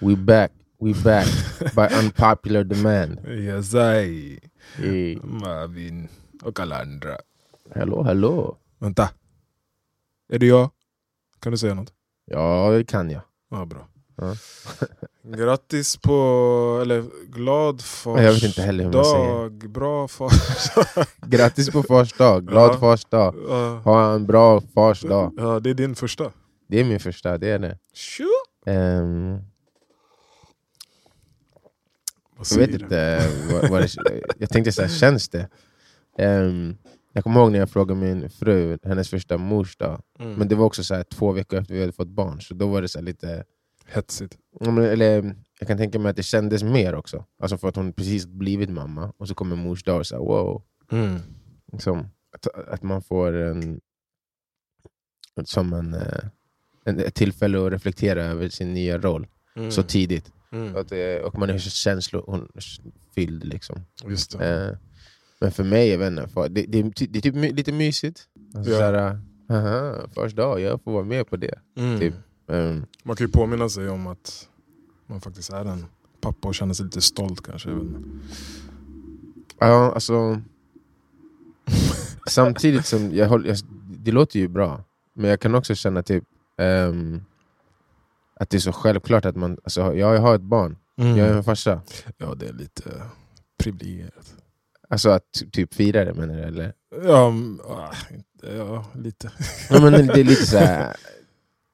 [0.00, 1.26] We back, we back
[1.74, 3.18] by unpopular demand.
[3.28, 4.38] Yes, I.
[4.76, 5.16] Hey.
[5.22, 6.08] Marvin
[6.42, 7.16] och alla andra.
[7.74, 8.56] Hallå, hallå.
[8.78, 9.10] Vänta.
[10.32, 10.70] Är det jag?
[11.40, 11.92] Kan du säga något?
[12.24, 13.22] Ja, det kan jag.
[13.50, 13.88] Ja, bra.
[14.16, 14.34] Ja.
[15.36, 16.12] Grattis på,
[16.82, 19.28] eller glad fars Jag vet inte heller hur man säger.
[19.34, 19.70] dag.
[19.70, 20.70] Bra fars.
[21.26, 22.78] Grattis på fars dag, glad Ja.
[22.78, 23.32] fars dag.
[23.84, 25.32] Ha en bra fars dag.
[25.36, 26.32] Ja, det är din första.
[26.72, 27.78] Det är min första, det är det.
[32.36, 35.48] Vad jag vet inte, vad, vad det, jag tänkte så här, känns det?
[36.18, 36.76] Ehm,
[37.12, 40.02] jag kommer ihåg när jag frågade min fru, hennes första mors dag.
[40.18, 40.34] Mm.
[40.34, 42.66] Men det var också så här, två veckor efter vi hade fått barn, så då
[42.66, 43.44] var det så lite...
[43.86, 44.38] Hetsigt.
[44.60, 47.24] Eller, jag kan tänka mig att det kändes mer också.
[47.42, 50.22] Alltså för att hon precis blivit mamma, och så kommer mors dag och så här,
[50.22, 50.62] wow.
[50.92, 51.20] Mm.
[51.72, 53.80] Liksom, att, att man får en,
[55.44, 56.30] som en, eh, en,
[56.84, 59.70] ett tillfälle att reflektera över sin nya roll Mm.
[59.70, 60.32] så tidigt.
[60.52, 60.76] Mm.
[60.76, 63.44] Att, det- och man är så känslofylld.
[63.44, 63.80] Liksom.
[64.08, 64.68] Just det.
[64.70, 64.76] Eh,
[65.40, 68.28] men för mig, jag vet inte, det, det, det är typ lite mysigt.
[68.54, 68.78] Alltså, Ja.
[68.78, 71.58] såhär, aha, första dag, jag får vara med på det.
[71.76, 71.98] Mm.
[72.00, 72.14] typ.
[72.48, 74.48] Ehm, Man kan ju påminna sig om att
[75.06, 75.86] man faktiskt är en
[76.20, 77.70] pappa och känna sig lite stolt kanske.
[79.58, 80.40] Ja, alltså...
[82.28, 83.58] samtidigt som jag håller, jag,
[84.04, 86.24] det låter ju bra, men jag kan också känna typ
[86.58, 87.24] ehm,
[88.40, 89.58] att det är så självklart att man...
[89.64, 91.16] Alltså, ja, jag har ett barn, Mm.
[91.16, 91.80] jag är en farsa.
[92.18, 92.90] Ja, det är lite
[93.58, 94.34] privilegierat.
[94.88, 96.42] Alltså att ty- typ fira det menar du?
[96.42, 96.72] Eller?
[97.04, 97.94] Ja, mm, ah,
[98.56, 99.32] ja lite.
[99.70, 100.96] Ja, men det är lite så här,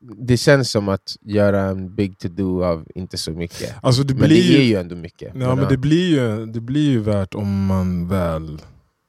[0.01, 3.75] Det känns som att göra en big to-do av inte så mycket.
[3.83, 5.33] Alltså det Men blir det är ju, ändå mycket.
[5.35, 8.63] ja, men det blir ju, det blir ju värt om man väl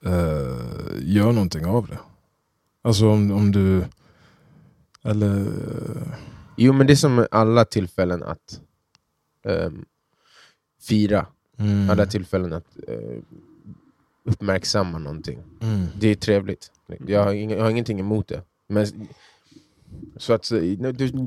[0.06, 0.58] eh,
[1.00, 2.00] gör någonting av det.
[2.82, 3.84] Alltså om, om du...
[5.04, 5.46] Eller...
[6.58, 8.62] Jo men det är som alla tillfällen att
[9.46, 9.86] ehm,
[10.82, 11.26] fira.
[11.58, 13.22] Mm, Alla tillfällen att eh,
[14.24, 15.40] uppmärksamma någonting.
[15.62, 16.72] mm, Det är trevligt.
[17.08, 18.42] Jag har, inga, jag har ingenting emot det.
[18.68, 18.86] Men,
[20.18, 20.62] så att, eh,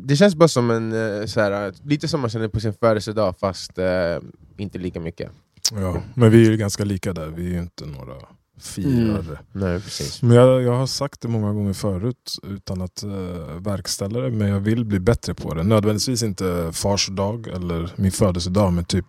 [0.05, 3.39] det, känns bara som en, eh, så här, lite som man känner på sin födelsedag
[3.39, 4.19] fast eh,
[4.57, 5.31] inte lika mycket.
[5.73, 7.27] ja, men vi är ju ganska lika där.
[7.29, 8.15] Vi är ju inte några
[8.61, 9.39] firare.
[9.53, 10.23] Nej, precis.
[10.23, 13.13] Men jag, jag har sagt det många gånger förut utan att uh,
[13.59, 15.63] verkställa det, men jag vill bli bättre på det.
[15.63, 19.07] Nödvändigtvis inte fars dag eller min födelsedag, men typ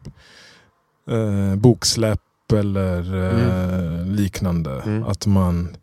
[1.11, 2.19] uh, boksläpp
[2.53, 4.81] eller eh, liknande.
[4.81, 5.03] Mm.
[5.03, 5.77] Att man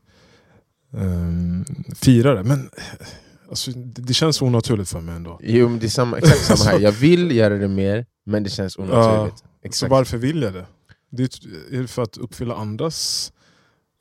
[0.91, 2.43] um, firar det.
[2.43, 3.07] Men eh,
[3.49, 5.41] alltså, det, det känns onaturligt för mig ändå.
[5.43, 6.81] Jo, men det är samma, exakt samma här.
[6.81, 9.39] Jag vill göra det mer, men det känns onaturligt.
[9.39, 9.91] Så Exakt.
[9.91, 10.67] varför vill jag det?
[11.11, 11.29] Det är
[11.75, 13.33] är det för att uppfylla andras...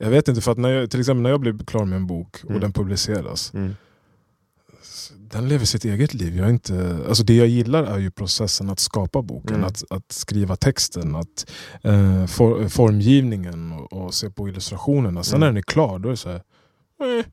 [0.02, 2.06] Jag vet inte, för att när jag, till exempel när jag blir klar med en
[2.06, 2.60] bok och Mm.
[2.60, 3.74] den publiceras Mm.
[5.32, 6.36] den lever sitt eget liv.
[6.36, 9.66] Jag är inte, alltså det jag gillar är ju processen att skapa boken, Mm.
[9.66, 11.50] att, att skriva texten, att,
[11.82, 15.22] eh, for, formgivningen och, och se på illustrationerna.
[15.22, 15.40] Sen Mm.
[15.40, 16.42] när den är klar, då är det så här,
[17.18, 17.24] eh,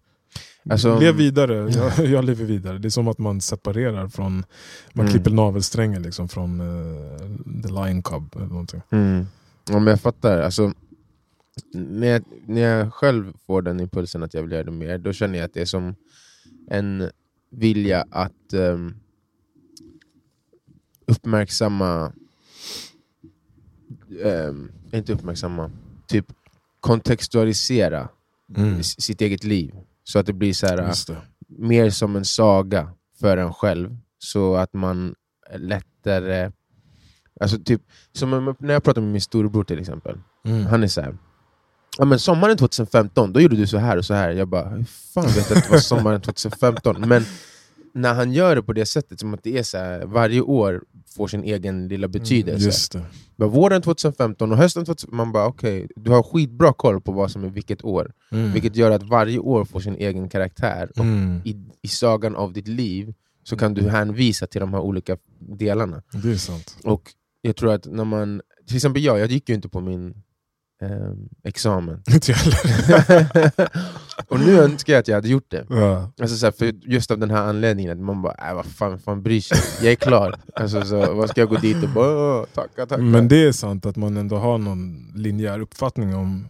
[0.69, 1.53] Alltså- lev vidare,
[1.97, 2.77] jag, jag lever vidare.
[2.77, 4.33] Det är som att man separerar från,
[4.93, 5.11] man Mm.
[5.11, 8.81] klipper navelsträngen liksom från eh, The Lion Cub eller någonting.
[8.89, 9.27] Mm.
[9.69, 10.41] Ja, men jag fattar.
[10.41, 10.73] Alltså,
[11.73, 15.13] när, jag, när jag själv får den impulsen att jag vill göra det mer, då
[15.13, 15.95] känner jag att det är som
[16.69, 17.09] en
[17.49, 18.95] vilja att ehm,
[21.05, 22.13] uppmärksamma...
[24.23, 25.71] ehm, inte uppmärksamma,
[26.07, 26.25] typ
[26.79, 28.09] kontextualisera
[28.79, 29.75] s- sitt eget liv.
[30.03, 30.77] Så att det blir så här,
[31.47, 33.97] mer som en saga för en själv.
[34.19, 35.15] Så att man
[35.55, 36.51] lättare...
[37.39, 37.81] Alltså typ,
[38.11, 40.19] som om- när jag pratar med min storebror till exempel.
[40.45, 40.65] Mm.
[40.65, 41.17] Han är så här.
[41.97, 44.29] Ja, men sommaren 2015, då gjorde du så här och så här.
[44.31, 46.95] Jag bara, hur fan vet jag att det var sommaren 2015?
[47.07, 47.23] Men
[47.93, 50.83] när han gör det på det sättet, som att det är så här, varje år
[51.15, 52.51] får sin egen lilla betydelse.
[52.57, 53.01] Mm, Just det.
[53.35, 57.31] Bara våren 2015 och hösten 2015, man bara okej, du har skitbra koll på vad
[57.31, 58.11] som är vilket år.
[58.31, 58.51] Mm.
[58.53, 60.89] Vilket gör att varje år får sin egen karaktär.
[60.95, 61.41] Och Mm.
[61.45, 66.01] i, i sagan av ditt liv så kan du hänvisa till de här olika delarna.
[66.23, 66.77] Det är sant.
[66.83, 67.01] Och
[67.41, 70.23] jag tror att när man, till exempel jag, jag gick ju inte på min
[70.81, 72.01] ehm, examen.
[72.13, 72.39] Inte jag
[74.27, 75.65] och nu önskar jag att jag hade gjort det.
[75.69, 76.11] ja.
[76.21, 78.99] Alltså så här, för just av den här anledningen, att man bara äh, vad fan,
[78.99, 79.57] fan bryr sig?
[79.81, 80.35] Jag är klar.
[80.55, 83.01] Alltså, så, vad ska jag gå dit och bara "Åh, tacka, tacka?
[83.01, 86.49] Men det är sant att man ändå har någon linjär uppfattning om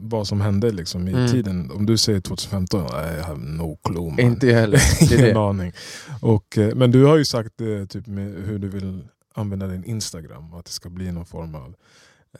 [0.00, 1.28] vad som hände liksom i Mm.
[1.28, 1.70] tiden.
[1.70, 4.20] Om du säger 2015, I have no clue man.
[4.20, 4.80] Inte jag heller.
[5.12, 5.38] Ingen det.
[5.40, 5.72] aning.
[6.20, 8.08] Och, eh, men du har ju sagt eh, typ
[8.46, 9.04] hur du vill
[9.34, 11.74] använda din Instagram, att det ska bli någon form av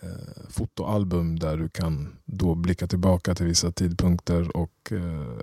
[0.03, 5.39] eh, fotoalbum där du kan då blicka tillbaka till vissa tidpunkter och eh,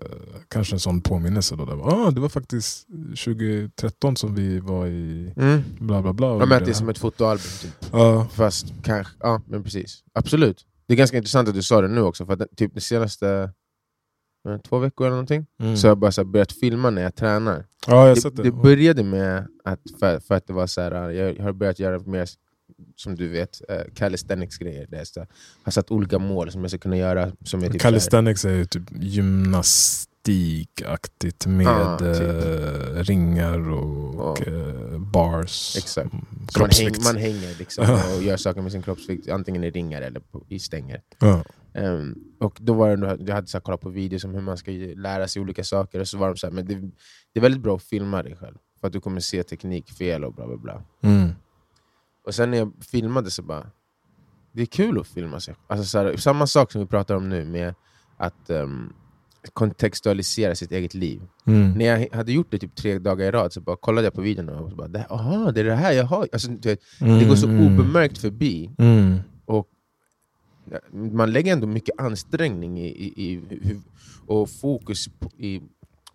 [0.47, 1.55] kanske en sån påminnelse.
[1.55, 2.87] Då, där, ah, det var faktiskt
[3.25, 5.63] 2013 som vi var i Mm.
[5.79, 6.27] bla bla bla.
[6.27, 7.51] Ja, men att gjorde det är som ett fotoalbum.
[7.61, 7.71] Typ.
[7.91, 10.03] Ja, Fast kanske, ja men precis.
[10.13, 10.65] Absolut.
[10.87, 13.51] Det är ganska intressant att du sa det nu också, för att typ de senaste
[14.49, 15.77] eh, två veckor eller någonting, mm.
[15.77, 17.65] så jag bara så här börjat filma när jag tränar.
[17.87, 18.43] ja, jag Det, det.
[18.43, 21.99] det började med att, för, för att det var så här, jag har börjat göra
[21.99, 22.29] mer,
[22.95, 24.87] som du vet, uh, calisthenics-grejer.
[24.89, 25.27] Där jag
[25.63, 27.31] har satt olika mål som jag ska kunna göra.
[27.45, 28.83] Som är typ Calisthenics är ju typ
[30.23, 32.07] gymnastikaktigt med Ja, typ.
[32.21, 34.45] eh, ringar och, Ja.
[34.53, 35.75] eh, bars.
[35.77, 36.13] Exakt.
[36.13, 39.69] Mm, Så man, häng, man hänger liksom och gör saker med sin kroppsvikt, antingen i
[39.71, 41.01] ringar eller på, i stänger.
[41.75, 44.57] Ehm, och då var det, jag hade så här kollat på videos om hur man
[44.57, 46.75] ska lära sig olika saker, och så var de så här, men det,
[47.33, 50.33] det är väldigt bra att filma dig själv, för att du kommer se teknikfel och
[50.33, 50.81] bla bla bla.
[51.01, 51.29] Mm.
[52.25, 53.67] Och sen när jag filmade så bara,
[54.51, 55.55] det är kul att filma sig.
[55.67, 57.75] Alltså så här, samma sak som vi pratar om nu med
[58.17, 58.93] att ehm,
[59.53, 61.21] kontextualisera sitt eget liv.
[61.45, 61.71] Mm.
[61.71, 64.21] När jag hade gjort det typ tre dagar i rad så bara kollade jag på
[64.21, 66.27] videon och så bara, "Det- aha, det är det här jag har.
[66.33, 67.65] Alltså, du vet, det går så Mm.
[67.79, 68.71] obemärkt förbi.
[68.77, 69.19] Mm.
[70.91, 73.41] Man lägger ändå mycket ansträngning i, i, i,
[74.27, 75.61] och fokus på, i,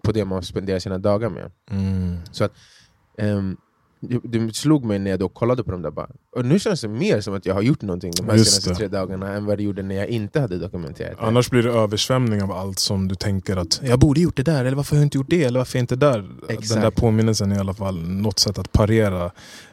[0.02, 1.52] på det man spenderar sina dagar med.
[1.70, 2.16] Mm.
[3.18, 3.56] Ehm,
[4.00, 6.80] det, det slog mig när jag då kollade på dem där, bara, och nu känns
[6.80, 8.76] det mer som att jag har gjort någonting de här Just senaste det.
[8.76, 11.26] tre dagarna än vad det gjorde när jag inte hade dokumenterat det.
[11.26, 14.64] Annars blir det översvämning av allt som du tänker att jag borde gjort det där,
[14.64, 16.30] eller varför har jag inte gjort det, eller varför är jag inte där?
[16.48, 16.68] Exakt.
[16.68, 19.24] Den där påminnelsen är i alla fall något sätt att parera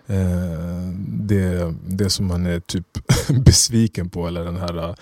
[0.07, 0.17] eh,
[1.07, 2.87] det, det som man är typ
[3.45, 4.95] besviken på, eller den här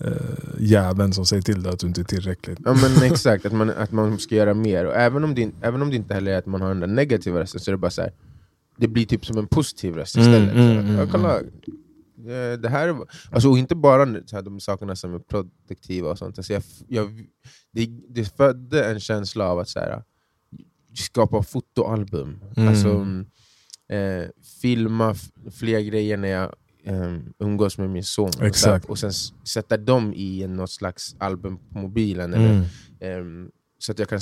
[0.00, 0.12] eh,
[0.58, 2.56] jäveln som säger till dig att du inte är tillräcklig.
[2.64, 4.84] Ja men exakt, att man, att man ska göra mer.
[4.84, 6.86] Och även om, det, även om det inte heller är att man har den där
[6.86, 8.12] negativa rösten, så är det bara så här,
[8.76, 10.54] det blir typ som en positiv röst Mm, istället.
[10.54, 14.96] mm, mm, kolla, eh, det här, är- alltså, och inte bara så här, de sakerna
[14.96, 16.38] som är produktiva och sånt.
[16.38, 17.26] Alltså, jag, jag,
[17.72, 20.02] det, det födde en känsla av att så här,
[20.94, 22.40] skapa fotoalbum.
[22.56, 22.68] Mm.
[22.68, 23.26] Alltså, mm,
[23.88, 24.28] eh,
[24.62, 25.14] filma
[25.52, 26.54] fler grejer när jag
[26.84, 28.26] eh, umgås med min son.
[28.26, 28.84] Och, så här, Exakt.
[28.84, 29.12] och sen
[29.44, 32.34] sätta dem i något slags album på mobilen.
[32.34, 32.64] Eller, Mm.
[33.00, 33.50] Ehm,
[33.84, 34.20] så att jag kan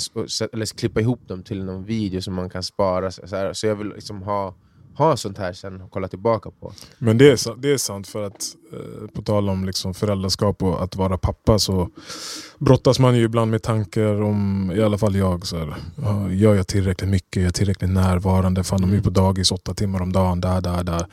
[0.53, 3.11] eller klippa ihop dem till någon video som man kan spara.
[3.11, 4.55] Så, här, så jag vill liksom ha,
[4.95, 6.73] ha sånt här sen och kolla tillbaka på.
[6.97, 10.83] Men det är, det är sant för att eh, på tal om liksom föräldraskap och
[10.83, 11.89] att vara pappa så
[12.59, 15.75] brottas man ju ibland med tankar om, i alla fall jag, så här,
[16.29, 17.37] gör jag tillräckligt mycket?
[17.37, 18.63] Är jag tillräckligt närvarande?
[18.63, 21.05] Fan de är ju på dagis åtta timmar om dagen, där, där, där.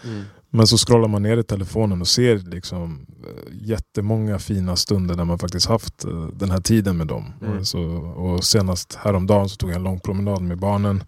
[0.53, 5.25] Men så scrollar man ner i telefonen och ser liksom eh, jättemånga fina stunder där
[5.25, 7.33] man faktiskt haft eh, den här tiden med dem.
[7.43, 7.59] Mm.
[7.59, 7.81] Och, så,
[8.17, 11.05] och senast häromdagen så tog jag en lång promenad med barnen.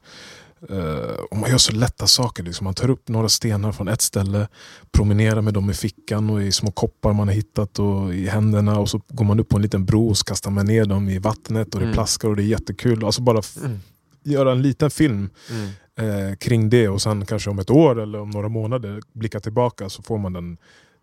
[0.71, 2.43] Eh, och man gör så lätta saker.
[2.43, 2.65] Liksom.
[2.65, 4.49] Man tar upp några stenar från ett ställe,
[4.93, 8.79] promenerar med dem i fickan och i små koppar man har hittat och i händerna.
[8.79, 11.09] Och så går man upp på en liten bro och så kastar man ner dem
[11.09, 11.95] i vattnet och det Mm.
[11.95, 13.05] plaskar och det är jättekul.
[13.05, 13.81] Alltså bara Mm.
[14.25, 15.69] göra en liten film Mm.
[15.99, 19.89] Eh, kring det och sen kanske om ett år eller om några månader blicka tillbaka
[19.89, 20.59] så får man den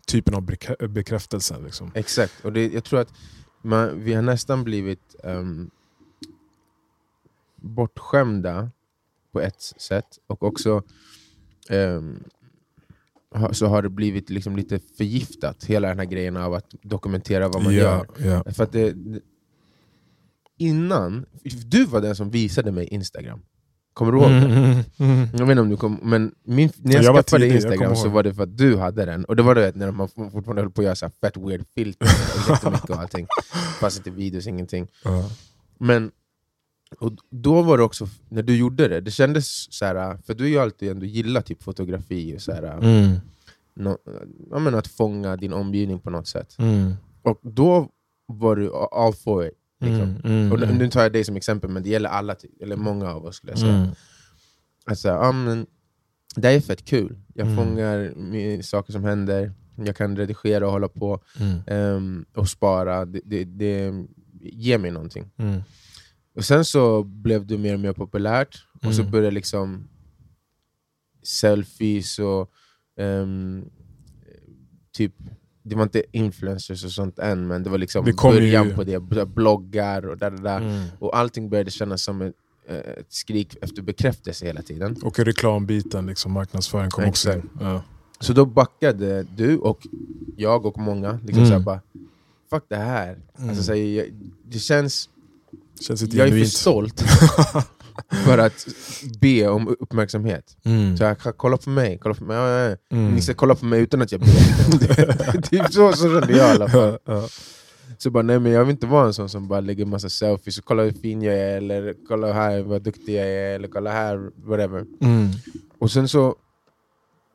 [0.08, 1.60] typen av bekrä- bekräftelse.
[1.60, 1.92] Liksom.
[1.96, 3.14] Exakt, och det, jag tror att
[3.62, 5.72] man, vi har nästan blivit um,
[7.56, 8.72] bortskämda
[9.32, 10.84] på ett sätt, och också
[13.36, 17.48] ha, så har det blivit liksom lite förgiftat, hela den här grejen av att dokumentera
[17.48, 18.06] vad man gör.
[18.18, 18.54] ja, ja.
[18.54, 18.96] För att det-
[20.58, 21.26] innan,
[21.66, 23.42] du var den som visade mig Instagram.
[24.00, 24.56] Kommer du ihåg det?
[24.56, 25.28] Mm, mm.
[25.34, 27.78] Jag vet inte om du kom, men min, när jag, Jag skaffade tidig, jag Instagram
[27.80, 30.08] kommer så var det för att du hade den, och det var det när man
[30.08, 33.28] fortfarande höll på att göra så här fett weird filter och jättemycket och allting.
[33.80, 34.88] Fast inte videos, ingenting.
[35.04, 35.30] Ja.
[35.80, 36.12] Men
[37.00, 40.44] och då var det också, när du gjorde det, det kändes så här, för du
[40.44, 43.16] har ju alltid ändå gillat typ fotografi och så här, Mm,
[43.76, 43.98] nå-
[44.52, 46.56] ja, men att fånga din omgivning på något sätt.
[46.60, 47.90] mm, Och då
[48.28, 49.54] var du all for it.
[49.80, 50.02] Liksom.
[50.02, 50.78] mm, mm, Och nu- mm.
[50.78, 53.36] nu tar jag dig som exempel, men det gäller alla, ty- eller många av oss
[53.36, 53.74] skulle jag säga.
[53.76, 53.90] Mm.
[54.86, 55.66] Alltså, ja, men,
[56.36, 57.18] det här är fett kul.
[57.34, 57.58] Jag Mm.
[57.58, 61.22] fångar saker som händer, jag kan redigera och hålla på
[61.68, 63.06] ehm, och spara.
[63.06, 63.94] Det, det, det
[64.42, 65.32] ger mig någonting.
[66.36, 69.88] Och sen så blev det mer och mer populärt, och så började liksom
[71.24, 72.52] selfies och
[72.98, 73.66] ehm,
[74.92, 75.14] typ
[75.70, 78.84] det var inte influencers och sånt än, men det var liksom Det början ju- på
[78.84, 79.00] det.
[79.26, 80.58] Bloggar och där, där.
[80.62, 80.86] Mm.
[81.00, 82.34] Och allting började kännas som ett,
[82.70, 84.96] eh, ett skrik efter bekräftelse hela tiden.
[85.04, 87.50] Och reklambiten, liksom, marknadsföring kom också in.
[87.60, 87.84] Ja.
[88.20, 89.88] Så då backade du och
[90.38, 91.20] jag och många.
[91.26, 91.60] Liksom Mm.
[91.60, 91.82] så bara,
[92.50, 93.18] Fuck det här.
[93.38, 93.50] Mm.
[93.50, 94.06] Alltså, så här, jag,
[94.48, 95.10] det känns,
[95.88, 97.04] Känns jag är för stolt.
[98.26, 98.68] för att
[99.22, 100.58] be om uppmärksamhet.
[100.64, 100.98] Mm.
[100.98, 102.38] Så jag kolla på mig, kolla på mig.
[102.38, 102.98] Ja, ja, ja.
[102.98, 103.14] Mm.
[103.14, 105.42] Ni ska kolla på mig utan att jag ber.
[105.50, 106.98] typ så, så kände jag i alla fall.
[107.98, 110.58] Så bara, nej men jag vill inte vara en sån som bara lägger massa selfies
[110.58, 113.92] och kolla hur fin jag är, eller kolla här vad duktig jag är, eller kolla
[113.92, 114.86] här, whatever.
[115.02, 115.28] Mm.
[115.80, 116.36] Och sen så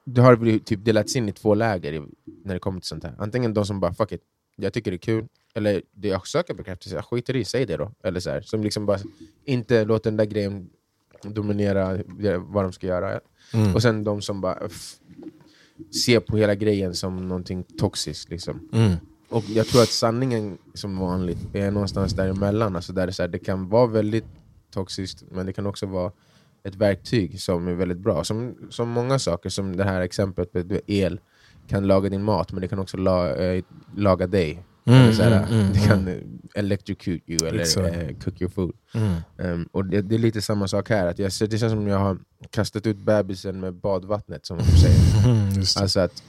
[0.05, 2.07] det har blivit typ delats in i två läger
[2.45, 3.15] när det kommer till sånt här.
[3.19, 4.21] Antingen de som bara 'fuck it,
[4.57, 7.77] jag tycker det är kul' eller det jag söker bekräftelse, jag skiter i, säg det
[7.77, 7.93] då.
[8.03, 8.99] Eller så här, som liksom bara
[9.45, 10.71] inte låter den där grejen
[11.23, 11.99] dominera
[12.39, 13.21] vad de ska göra.
[13.55, 13.75] Mm.
[13.75, 14.69] Och sen de som bara
[16.05, 18.31] ser på hela grejen som någonting toxiskt.
[18.31, 18.69] Liksom.
[18.73, 18.93] Mm.
[19.29, 22.77] Och jag tror att sanningen som vanligt är någonstans däremellan.
[22.77, 24.25] Alltså där det, så här, det kan vara väldigt
[24.71, 26.13] toxiskt, men det kan också vara
[26.63, 28.25] ett verktyg som är väldigt bra.
[28.25, 31.21] Som, som många saker, som det här exemplet med el
[31.69, 33.65] kan laga din mat, men det kan också la, eh,
[33.97, 34.63] laga dig.
[34.87, 36.39] Mm, eller så här, mm, mm, det kan mm.
[36.55, 37.97] electrocute you, eller Exakt.
[37.97, 38.73] eh, cook your food.
[39.37, 41.99] Um, och det, det är lite samma sak här, att jag, det känns som jag
[41.99, 42.19] har
[42.51, 45.81] kastat ut bebisen med badvattnet, som de säger.
[45.83, 46.23] Alltså att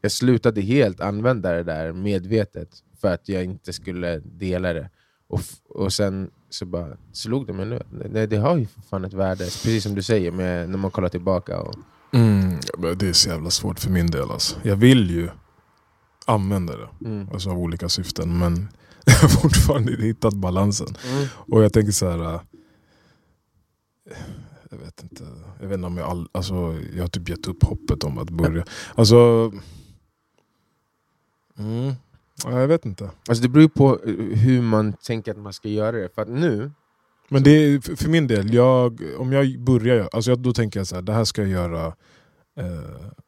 [0.00, 2.68] jag slutade helt använda det där medvetet
[3.00, 4.90] för att jag inte skulle dela det.
[5.28, 7.82] Och, och sen så bara slog det mig nu.
[8.12, 10.90] Det, det har ju för fan ett värde, precis som du säger, med, när man
[10.90, 11.60] kollar tillbaka.
[11.60, 11.74] Och,
[12.12, 12.58] Mm.
[12.96, 14.30] Det är så jävla svårt för min del.
[14.30, 14.56] Alltså.
[14.62, 15.28] Jag vill ju
[16.28, 17.28] använda det mm.
[17.32, 18.68] alltså av olika syften men
[19.06, 20.88] jag har fortfarande inte hittat balansen.
[21.12, 21.26] Mm.
[21.34, 22.34] Och jag tänker så här.
[22.34, 22.40] äh,
[24.70, 25.24] Jag vet inte.
[25.60, 26.54] Jag vet inte om jag all, alltså,
[26.96, 28.64] Jag har typ gett upp hoppet om att börja.
[28.94, 29.52] Alltså.
[31.58, 31.92] Mm,
[32.44, 33.10] ja, jag vet inte.
[33.28, 33.98] Alltså det beror ju på
[34.34, 36.14] hur man tänker att man ska göra det.
[36.14, 36.70] För att nu,
[37.28, 40.94] Men det är, för- min del, jag, om jag börjar, alltså då tänker jag så
[40.94, 41.94] här, det här ska jag göra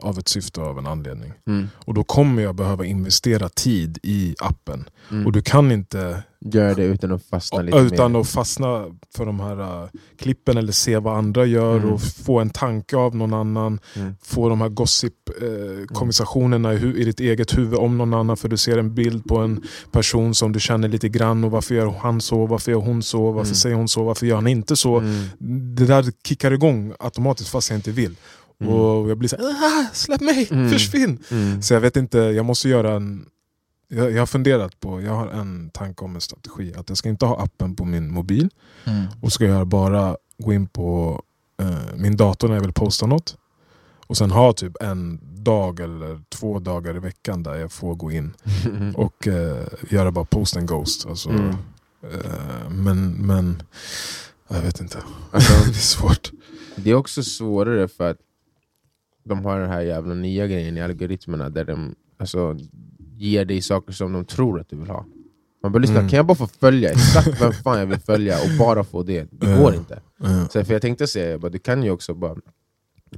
[0.02, 1.32] av ett syfte och av en anledning.
[1.46, 1.68] mm.
[1.74, 4.84] Och då kommer jag behöva investera tid i appen.
[5.10, 5.26] Mm.
[5.26, 8.20] Och du kan inte gör det utan att fastna lite utan mer.
[8.20, 11.92] att fastna för de här uh, klippen eller se vad andra gör Mm.
[11.92, 13.80] och få en tanke av någon annan.
[13.96, 14.14] Mm.
[14.22, 18.56] Få de här gossip-konversationerna i, hu- i ditt eget huvud om någon annan för du
[18.56, 22.20] ser en bild på en person som du känner lite grann och varför gör han
[22.20, 23.54] så, varför gör hon så, varför Mm.
[23.54, 24.98] säger hon så, varför gör han inte så.
[24.98, 25.26] Mm.
[25.74, 28.14] Det där kickar igång automatiskt fast jag inte vill.
[28.60, 28.72] Mm.
[28.74, 30.70] Och jag blir såhär, ah, släpp mig, Mm.
[30.70, 31.18] försvinn!
[31.30, 31.62] Mm.
[31.62, 33.26] Så jag vet inte, jag måste göra en...
[33.88, 36.74] Jag, jag har funderat på, jag har en tanke om en strategi.
[36.76, 38.50] Att jag ska inte ha appen på min mobil.
[38.84, 39.04] Mm.
[39.20, 41.22] Och ska jag bara gå in på
[41.62, 43.36] eh, min dator när jag vill posta något.
[44.06, 48.10] Och sen ha typ en dag eller två dagar i veckan där jag får gå
[48.12, 48.32] in
[48.94, 51.06] och eh, göra bara post and ghost.
[51.06, 51.48] Alltså, Mm.
[52.02, 53.62] eh, men, men
[54.48, 54.98] jag vet inte.
[55.30, 56.30] Alltså, det är svårt.
[56.76, 58.16] Det är också svårare för att
[59.24, 62.56] de har den här jävla nya grejen i algoritmerna där de alltså,
[63.16, 65.06] ger dig saker som de tror att du vill ha.
[65.62, 66.08] Man bara lyssna, Mm.
[66.08, 69.28] kan jag bara få följa exakt vem fan jag vill följa och bara få det?
[69.30, 70.00] Det går inte.
[70.24, 72.36] Eh, Så för jag tänkte säga, jag bara, du kan ju också bara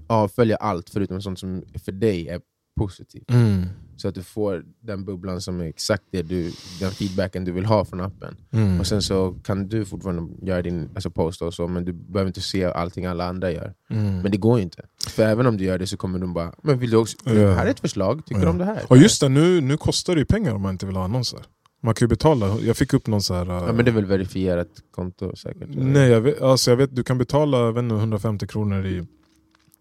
[0.07, 2.41] avfölja allt förutom sånt som för dig är
[2.77, 3.31] positivt.
[3.31, 3.67] mm,
[3.97, 7.65] Så att du får den bubblan som är exakt det du, den feedbacken du vill
[7.65, 8.37] ha från appen.
[8.51, 11.93] mm, Och sen så kan du fortfarande göra din alltså post och så, men du
[11.93, 13.75] behöver inte se allting alla andra gör.
[13.91, 14.19] mm.
[14.23, 14.83] Men det går ju inte.
[15.09, 17.33] För även om du gör det så kommer de bara, men vill du också, Ja.
[17.53, 18.51] här är ett förslag, tycker du Ja.
[18.51, 18.83] om det här?
[18.89, 21.41] Och just det, nu, nu kostar det ju pengar om man inte vill ha annonser.
[21.85, 22.57] Man kan ju betala.
[22.61, 23.47] Jag fick upp någon så här...
[23.47, 25.69] Ja, men det är väl verifierat konto säkert?
[25.75, 29.07] Nej, jag vet, alltså jag vet, du kan betala vet inte, 150 kronor i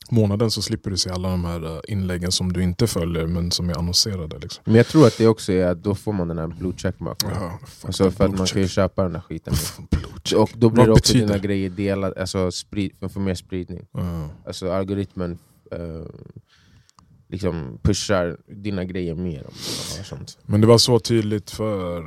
[0.09, 3.51] månaden så slipper du se alla de här eh, inläggen som du inte följer men
[3.51, 4.37] som är annonserade.
[4.39, 4.63] Liksom.
[4.65, 7.29] Men jag tror att det också är att då får man den här blue checkmarken.
[7.29, 9.53] Fuck Alltså för att man kan ju köpa den här skiten.
[10.35, 13.87] Och då blir Vad det också betyder dina grejer delade, alltså sprid, för, mer spridning.
[13.91, 14.29] Ja.
[14.45, 15.37] Alltså algoritmen
[15.71, 16.05] eh,
[17.29, 19.53] liksom pushar dina grejer mer om
[20.03, 20.37] sånt.
[20.45, 22.03] Men det var så tydligt för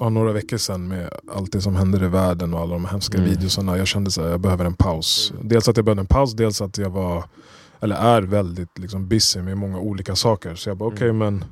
[0.00, 3.18] ja, några veckor sedan med allt det som händer i världen och alla de hemska
[3.18, 3.30] Mm.
[3.30, 3.78] videorna.
[3.78, 5.32] Jag kände att jag behöver en paus.
[5.42, 7.24] Dels att jag behövde en paus, dels att jag var
[7.80, 10.54] eller är väldigt liksom, busy med många olika saker.
[10.54, 11.44] Så jag bara okej men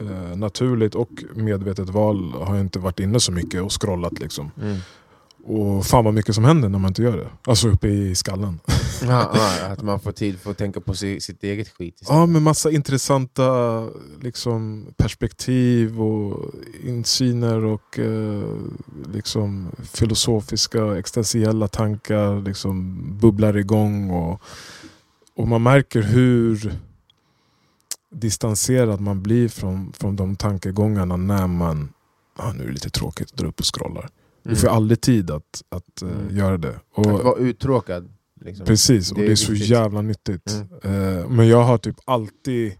[0.00, 4.50] eh, naturligt och medvetet val har jag inte varit inne så mycket och scrollat liksom.
[4.62, 4.76] Mm.
[5.48, 7.28] Och fan vad mycket som händer när man inte gör det.
[7.46, 8.60] Alltså uppe i skallen.
[9.02, 12.20] Ja, ja, att man får tid för att tänka på si, sitt eget skit istället.
[12.20, 13.82] Ja, med massa intressanta
[14.20, 18.44] liksom, perspektiv och insyner och eh,
[19.12, 24.10] liksom, filosofiska, existentiella tankar liksom, bubblar igång.
[24.10, 24.42] Och,
[25.36, 26.72] och man märker hur
[28.14, 31.88] distanserad man blir från, från de tankegångarna när man,
[32.36, 34.08] ah, nu är det lite tråkigt, drar upp och scrollar.
[34.48, 36.36] Du får aldrig tid att, att Mm.
[36.36, 36.68] göra det.
[36.96, 38.08] Att Och, vara uttråkad.
[38.44, 38.66] Liksom.
[38.66, 39.70] Precis, och Det det är är så viktigt.
[39.70, 40.54] jävla nyttigt.
[40.84, 42.72] Eh, Men jag har typ alltid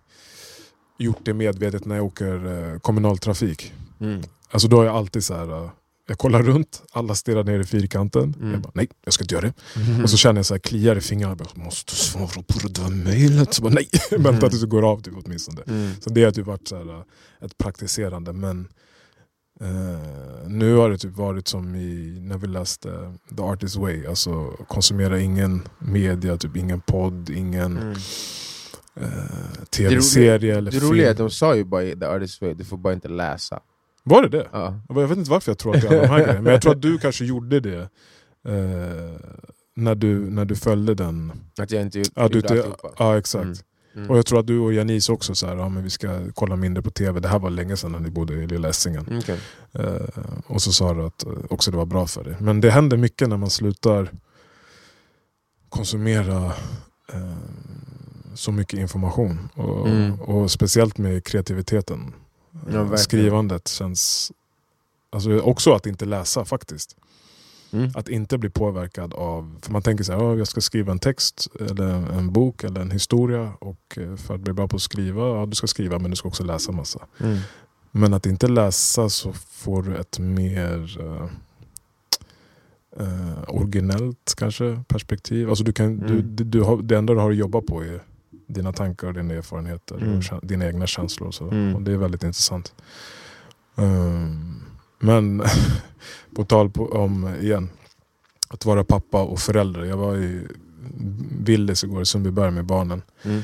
[0.99, 3.73] gjort det medvetet när jag åker eh, kommunaltrafik.
[4.01, 4.23] Mm.
[4.51, 5.71] Alltså då har jag alltid så här,
[6.09, 8.35] Jag kollar runt, alla stirrar ner i fyrkanten.
[8.41, 8.53] Mm.
[8.53, 10.03] Jag bara, nej, jag ska inte göra det.
[10.03, 11.31] Och så känner jag så här, kliar i fingrarna.
[11.31, 13.55] Jag bara, måste svara på det där mejlet.
[13.55, 15.63] Så bara, nej, vänta tills det går av typ, åtminstone.
[15.67, 15.91] Mm.
[16.01, 17.05] Så det har typ varit så här,
[17.41, 18.33] ett praktiserande.
[18.33, 18.69] Men
[19.61, 24.07] eh, nu har det typ varit som i, när vi läste The Artist Way.
[24.07, 27.95] Alltså konsumera ingen media, typ ingen podd, ingen Mm.
[29.01, 31.29] eh, tv-serie eller Det roliga är att film.
[31.29, 33.61] de sa ju bara i The Artist Way, du får bara inte läsa.
[34.03, 34.49] Var det det?
[34.53, 34.81] Ja.
[34.89, 36.43] Jag vet inte varför jag tror att det är de här grejerna.
[36.43, 37.81] Men jag tror att du kanske gjorde det
[38.49, 39.21] eh,
[39.77, 41.33] när, du, när du följde den.
[41.59, 42.89] Att jag inte gjorde Ja, du, alltihopa.
[42.99, 43.45] ja exakt.
[43.45, 43.57] Mm.
[43.97, 44.11] Mm.
[44.11, 46.57] Och jag tror att du och Janice också så här, ja, men vi ska kolla
[46.57, 47.21] mindre på tv.
[47.21, 49.07] Det här var länge sedan när ni bodde i Lilla Essingen.
[49.07, 49.41] Mm, okej.
[49.73, 50.07] Eh,
[50.47, 52.37] och så sa du att eh, också det var bra för dig.
[52.41, 54.11] Men det händer mycket när man slutar
[55.69, 56.47] konsumera
[57.13, 57.33] eh,
[58.35, 59.49] så mycket information.
[59.55, 60.21] Och, Mm.
[60.21, 62.15] och speciellt med kreativiteten.
[62.73, 62.97] Ja.
[62.97, 64.33] Skrivandet känns...
[65.11, 66.97] Alltså också att inte läsa faktiskt.
[67.77, 67.91] Mm.
[67.95, 69.59] Att inte bli påverkad av...
[69.63, 72.81] För man tänker så här, "Ja, jag ska skriva en text, eller en bok eller
[72.81, 73.53] en historia.
[73.61, 76.17] Och eh, för att bli bra på att skriva, ja du ska skriva men du
[76.17, 77.01] ska också läsa massa.
[77.21, 77.39] Mm.
[77.91, 81.29] Men att inte läsa så får du ett mer eh,
[83.07, 85.49] eh, originellt kanske perspektiv.
[85.49, 86.37] Alltså du kan, du, Mm.
[86.37, 88.03] du, du har, det enda du har att jobba på är
[88.47, 90.19] dina tankar och dina erfarenheter Mm.
[90.19, 91.29] och dina egna känslor.
[91.29, 91.45] Och, så.
[91.51, 91.75] Mm.
[91.75, 92.75] och Det är väldigt intressant.
[93.75, 94.63] Um,
[94.99, 95.43] men
[96.35, 97.71] på tal på, om, igen,
[98.49, 99.85] att vara pappa och förälder.
[99.85, 100.47] Jag var i
[101.41, 103.03] Willys igår i Sundbyberg med barnen.
[103.23, 103.43] Mm.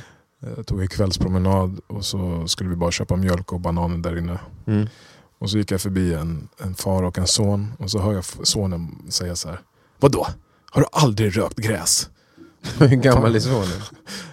[0.57, 4.39] Jag tog en kvällspromenad och så skulle vi bara köpa mjölk och bananer där inne.
[4.67, 4.89] Mm.
[5.39, 8.25] Och så gick jag förbi en, en far och en son och så hör jag
[8.25, 9.61] sonen säga så här.
[10.01, 10.27] Vadå?
[10.71, 12.11] Har du aldrig rökt gräs?
[12.79, 13.83] Hur gammal är sonen?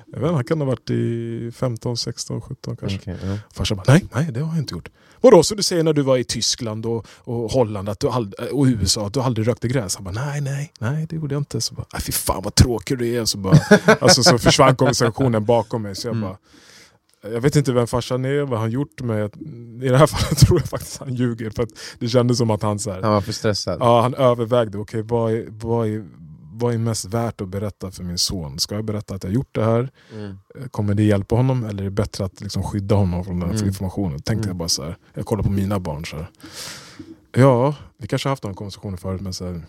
[0.06, 2.98] Jag vet inte, han kan ha varit i 15, 16, 17 kanske.
[2.98, 3.38] Okej, ja.
[3.54, 4.90] Farsan bara, nej, nej det har jag inte gjort.
[5.22, 8.50] Vadå, så du säger när du var i Tyskland och, och Holland att du ald-
[8.52, 9.96] och USA att du aldrig rökte gräs?
[9.96, 11.62] Han bara, nej, nej, nej det gjorde jag inte.
[11.62, 13.26] Så bara, "Nej, fy fan vad tråkig du är.
[13.26, 13.60] Så, bara,
[14.02, 15.96] alltså, så försvann konversationen bakom mig.
[15.96, 16.30] Så jag Mm.
[16.30, 16.38] bara,
[17.34, 19.32] jag vet inte vem farsan är, vad han gjort med
[19.84, 21.50] I det här fallet tror jag faktiskt han ljuger.
[21.50, 23.78] För att det kändes som att han så här, Han var för stressad.
[23.80, 26.06] Ja, han övervägde, okej vad, är, vad, är,
[26.60, 28.60] vad är mest värt att berätta för min son?
[28.60, 29.90] Ska jag berätta att jag gjort det här?
[30.14, 30.38] Mm.
[30.60, 33.50] Eh, Kommer det hjälpa honom eller är det bättre att liksom skydda honom från den
[33.50, 33.68] här Mm.
[33.68, 34.22] informationen?
[34.22, 34.48] Tänkte Mm.
[34.48, 34.98] jag bara så här.
[35.14, 36.30] jag kollar på mina barn så här.
[37.32, 39.62] Ja, vi kanske har haft den konversationen förut men så här,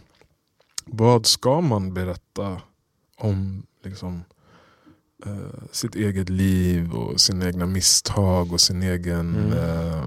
[0.86, 2.60] vad ska man berätta
[3.18, 4.24] om liksom,
[5.26, 9.52] eh, sitt eget liv och sina egna misstag och sin egen Mm.
[9.52, 10.02] eh,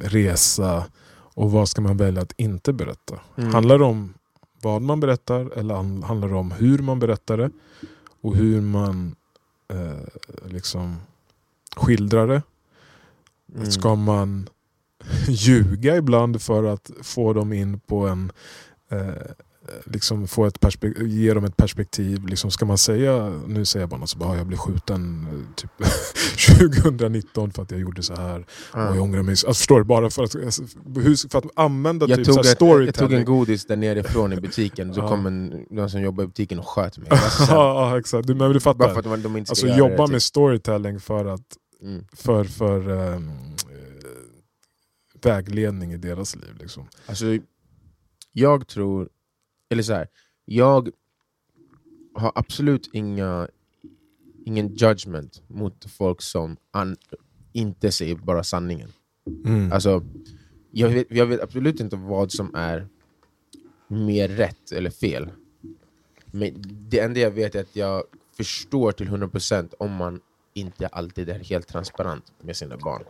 [0.00, 0.86] resa?
[1.34, 3.20] Och vad ska man välja att inte berätta?
[3.36, 3.52] Mm.
[3.54, 4.14] Handlar det om
[4.62, 7.50] vad man berättar eller han- handlar det om hur man berättar det?
[8.20, 9.14] Och hur man
[9.68, 10.96] eh, liksom
[11.76, 12.42] skildrar det?
[13.54, 13.70] Mm.
[13.70, 14.48] Ska man
[15.28, 18.32] ljuga ibland för att få dem in på en
[18.88, 19.08] eh,
[19.84, 22.26] liksom få ett perspek- ge dem ett perspektiv.
[22.26, 25.26] Liksom ska man säga, nu säger jag bara något så bara, "Ah, jag blev skjuten
[25.30, 25.70] eh, typ
[26.82, 28.46] 2019 för att jag gjorde så här.
[28.74, 28.88] Ja.
[28.90, 29.32] Och jag ångrar mig.
[29.32, 29.84] Alltså, förstår du?
[29.84, 32.68] Bara för att, hur- för att använda jag, typ tog så här ett, jag tog
[32.82, 33.24] en storytelling.
[33.24, 36.98] godis där nerifrån i butiken, så kom en, någon som jobbar i butiken och sköt
[36.98, 37.08] mig.
[37.10, 38.26] Alltså, ja, exakt.
[38.26, 38.78] Du, men du fattar.
[38.78, 40.22] bara för att de, de Alltså jobba det, med typ.
[40.22, 41.40] storytelling för att
[41.82, 42.04] Mm.
[42.12, 43.20] för, för eh,
[45.22, 46.56] vägledning i deras liv.
[46.60, 46.88] Liksom.
[47.06, 47.24] Alltså,
[48.32, 49.08] jag tror,
[49.70, 50.08] eller så här,
[50.44, 50.90] jag
[52.14, 53.48] har absolut inga,
[54.44, 56.96] ingen judgment mot folk som an,
[57.52, 58.92] inte säger bara sanningen.
[59.44, 59.72] Mm.
[59.72, 60.04] Alltså,
[60.70, 62.88] jag, vet, jag vet absolut inte vad som är
[63.88, 65.30] mer rätt eller fel.
[66.26, 66.54] Men
[66.88, 68.04] det enda jag vet är att jag
[68.36, 70.20] förstår till 100% om man
[70.54, 73.02] inte alltid är helt transparent med sina barn.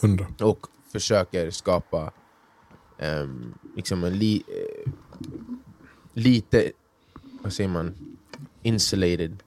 [0.00, 0.26] Hundra.
[0.40, 2.12] Och försöker skapa
[2.98, 4.92] ehm, liksom en li, eh,
[6.14, 6.72] lite,
[7.42, 7.94] vad säger man,
[8.62, 9.42] insulated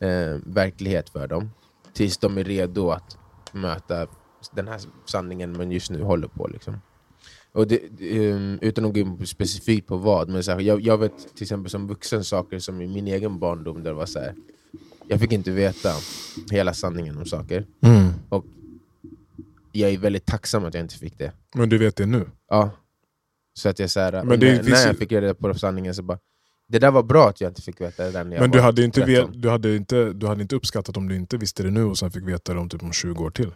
[0.00, 1.50] eh, verklighet för dem.
[1.92, 3.16] Tills de är redo att
[3.52, 4.06] möta
[4.52, 6.46] den här sanningen man just nu håller på.
[6.46, 6.80] Liksom.
[7.52, 10.98] Och det, ehm, utan att gå in specifikt på vad, men så här, jag, jag
[10.98, 14.34] vet till exempel som vuxen saker som i min egen barndom, där var så här,
[15.08, 15.92] jag fick inte veta
[16.50, 17.66] hela sanningen om saker.
[17.80, 18.08] Mm.
[19.72, 21.32] Jag är väldigt tacksam att jag inte fick det.
[21.54, 22.26] Men du vet det nu?
[22.48, 22.70] Ja.
[23.54, 25.94] Så att jag så här, Men det när, finns när jag fick reda på sanningen
[25.94, 26.18] så bara
[26.68, 28.60] Det där var bra att jag inte fick veta det där när jag Men du
[28.60, 29.30] hade, inte 13.
[29.32, 31.98] vet, du, hade inte, du hade inte uppskattat om du inte visste det nu och
[31.98, 33.54] sen fick veta det om typ om 20 år till?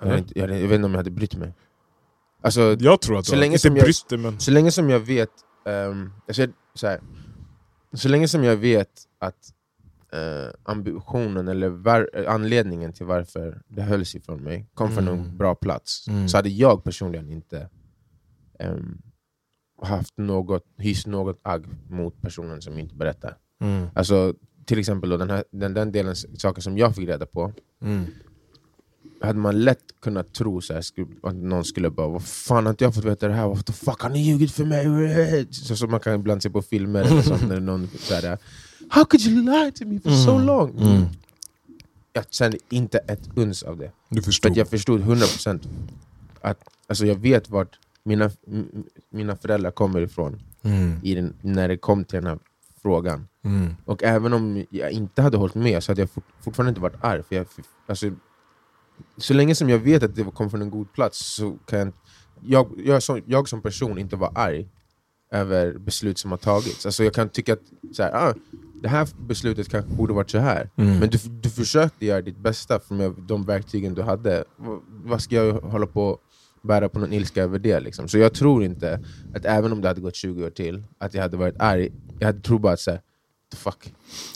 [0.00, 1.52] jag, hade inte, jag, hade, jag vet inte om jag hade brytt mig.
[2.42, 4.40] Alltså, Jag tror att Så du länge inte som jag- brytt dig men...
[4.40, 5.30] så länge som jag vet
[6.26, 7.00] jag säger så, här,
[7.94, 9.36] så länge som jag vet att
[10.12, 15.20] eh, ambitionen eller var, anledningen till varför det hölls ifrån mig kom från Mm.
[15.20, 16.28] en bra plats Mm.
[16.28, 17.68] så hade jag personligen inte
[18.60, 18.98] ehm,
[19.82, 23.36] haft något, hyst något agg mot personen som inte berättar.
[23.60, 23.86] Mm.
[23.94, 27.52] Alltså, till exempel då, den, här, den, den delen saker som jag fick reda på,
[27.82, 28.04] Mm.
[29.20, 30.82] hade man lätt kunnat tro så här,
[31.22, 33.48] att någon skulle bara Vad fan har inte jag fått veta det här?
[33.48, 35.46] What the fuck har ni ljugit för mig?
[35.50, 38.38] Så som man kan ibland se på filmer eller sånt när någon så här,
[38.90, 40.46] How could you lie to me for so Mm.
[40.46, 40.70] long?
[40.78, 41.04] Mm.
[42.12, 43.92] Jag kände inte ett uns av det.
[44.08, 44.50] Du För förstod?
[44.50, 45.68] att jag förstod 100%
[46.40, 48.30] att alltså jag vet vart mina,
[49.10, 51.00] mina föräldrar kommer ifrån Mm.
[51.02, 52.38] den, när det kom till den här
[52.82, 53.28] frågan.
[53.44, 53.74] Mm.
[53.84, 57.04] Och även om jag inte hade hållit med så hade jag fort, fortfarande inte varit
[57.04, 57.22] arg.
[57.22, 57.46] För jag,
[57.86, 58.10] alltså,
[59.16, 61.92] så länge som jag vet att det kom från en god plats så kan jag,
[62.40, 64.68] jag, jag, som, jag som person inte vara arg
[65.32, 66.86] över beslut som har tagits.
[66.86, 68.34] Alltså jag kan tycka att så här, ah,
[68.82, 70.70] det här beslutet kanske borde varit så här.
[70.76, 70.98] Mm.
[70.98, 74.44] Men du, du försökte göra ditt bästa med de verktygen du hade.
[74.86, 76.18] Vad- ska jag hålla på
[76.62, 77.80] bära på någon ilska över det?
[77.80, 78.08] Liksom?
[78.08, 79.00] Så jag tror inte
[79.34, 81.88] att även om det hade gått 20 år till, att jag hade varit arg.
[82.18, 82.98] Jag hade tror bara att säga,
[83.56, 83.94] fuck.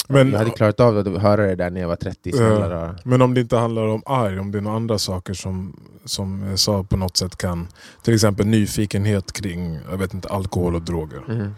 [0.08, 2.32] Men, jag hade klarat av att höra det där när jag var 30.
[2.32, 2.70] snälla Ja.
[2.70, 2.96] rara.
[3.04, 6.42] men om det inte handlar om arg, om det är några andra saker som, som
[6.50, 7.68] jag sa på något sätt kan...
[8.02, 11.22] Till exempel nyfikenhet kring jag vet inte, alkohol och droger.
[11.28, 11.54] Mhm.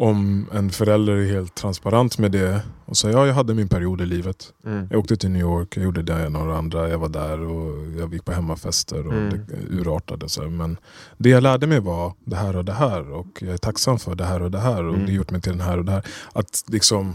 [0.00, 4.00] Om en förälder är helt transparent med det och säger ja, jag hade min period
[4.00, 4.52] i livet.
[4.66, 4.88] Mm.
[4.90, 6.88] Jag åkte till New York, jag gjorde det ena och det andra.
[6.88, 9.30] Jag var där och jag gick på hemmafester och Mm.
[9.48, 10.28] det urartade.
[10.28, 10.42] Så.
[10.42, 10.76] Men
[11.16, 14.14] det jag lärde mig var det här och det här och jag är tacksam för
[14.14, 15.06] det här och det här och Mm.
[15.06, 16.06] det gjort mig till den här och det här.
[16.32, 17.14] Att liksom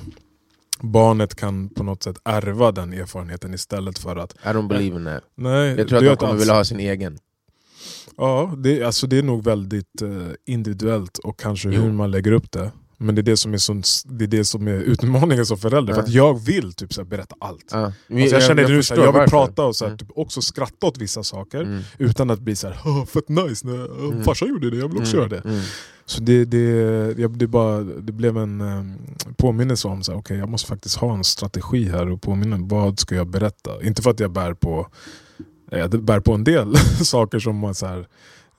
[0.81, 5.05] barnet kan på något sätt ärva den erfarenheten istället för att I don't believe in
[5.05, 5.23] that.
[5.35, 7.17] nej, Jag tror att de kommer alls- vilja ha sin egen.
[8.17, 10.09] Ja, det, alltså det är nog väldigt eh,
[10.45, 11.81] individuellt och kanske Jo.
[11.81, 12.71] hur man lägger upp det.
[12.97, 15.93] Men det är det som är, sån, det är, det som är utmaningen som förälder.
[15.93, 16.03] För Ja.
[16.05, 17.65] att jag vill typ så här, berätta allt.
[17.71, 17.77] Ja.
[17.85, 17.95] Alltså
[18.35, 19.29] jag, känner det nu, så här, jag vill varför.
[19.29, 19.97] prata och så här, Mm.
[19.97, 21.81] typ också skratta åt vissa saker Mm.
[21.97, 24.23] utan att bli så här, "Åh, fett nice, när oh, Mm.
[24.23, 25.29] farsan gjorde det, jag vill också Mm.
[25.31, 25.49] göra det.
[25.49, 25.61] Mm.
[26.05, 26.59] Så det, det,
[27.21, 28.93] jag, det, bara, det blev en um,
[29.37, 33.15] påminnelse om att okay, jag måste faktiskt ha en strategi här och påminna vad ska
[33.15, 33.83] jag berätta.
[33.83, 34.87] Inte för att jag bär på,
[35.71, 38.07] eh, jag bär på en del saker som, man så här,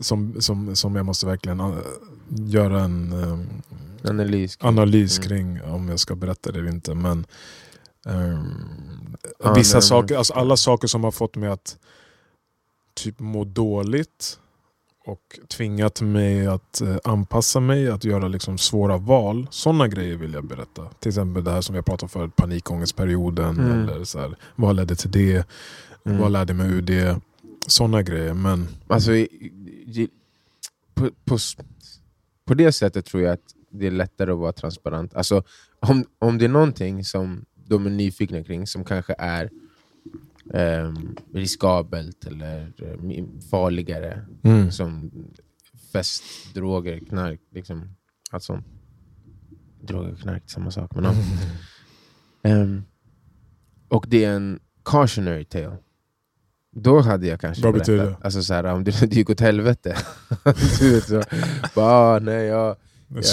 [0.00, 1.74] som, som, som jag måste verkligen uh,
[2.28, 3.46] göra en um,
[4.04, 4.58] Analys.
[4.60, 5.28] analys Mm.
[5.28, 6.94] kring om jag ska berätta det eller inte.
[6.94, 7.26] Men
[8.06, 11.76] ehm, Ja, vissa nej, saker, alltså alla saker som har fått mig att
[12.94, 14.38] typ må dåligt
[15.06, 19.46] och tvingat mig att eh, anpassa mig, att göra liksom svåra val.
[19.50, 20.88] Sådana grejer vill jag berätta.
[21.00, 23.58] Till exempel det här som har pratat om förut, panikångestperioden.
[23.58, 23.88] Mm.
[23.88, 25.46] Eller så här, vad ledde till det?
[26.04, 26.18] Mm.
[26.18, 27.20] Vad lärde mig det?
[27.66, 28.34] Sådana grejer.
[28.34, 29.10] Men Alltså,
[30.94, 31.38] på, på,
[32.44, 35.14] på det sättet tror jag att det är lättare att vara transparent.
[35.14, 35.42] Alltså,
[35.80, 39.50] om, om det är någonting som de är nyfikna kring som kanske är
[40.54, 44.70] ehm, riskabelt eller eh, farligare, mm.
[44.70, 45.10] som
[45.92, 47.94] fest, droger, knark, liksom,
[48.30, 48.66] allt sånt.
[49.80, 50.94] Droger och knark, samma sak.
[50.94, 51.14] Men, ja.
[52.42, 52.82] Ehm,
[53.88, 55.76] och det är en cautionary tale.
[56.76, 58.24] Då hade jag kanske Vad betyder berättat.
[58.24, 59.96] Alltså så här, om det, det gick åt helvete.
[60.80, 61.22] du vet, så,
[61.74, 62.76] bara, ah, nej, jag,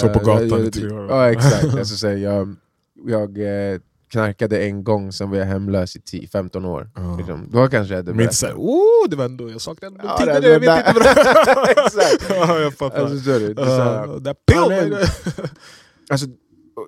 [0.02, 1.06] Jag på gatan jag- i tre år.
[1.10, 2.54] Ja exakt, alltså, så här, jag,
[3.06, 3.38] jag
[3.72, 3.78] eh,
[4.10, 6.90] knarkade en gång, sen var jag hemlös i 10, 15 år.
[6.94, 7.16] Ja.
[7.16, 7.48] Liksom.
[7.52, 8.66] Då kanske jag hade inte såhär, berättat.
[8.68, 11.66] oh, det var ändå, jag saknade Ja, ja, det- det, jag vet det- inte vad
[11.66, 12.26] det Exakt.
[12.30, 13.00] ja, jag fattar.
[13.00, 13.54] Alltså, du?
[13.54, 14.96] Det är så här, Uh, that pill!
[16.10, 16.26] alltså,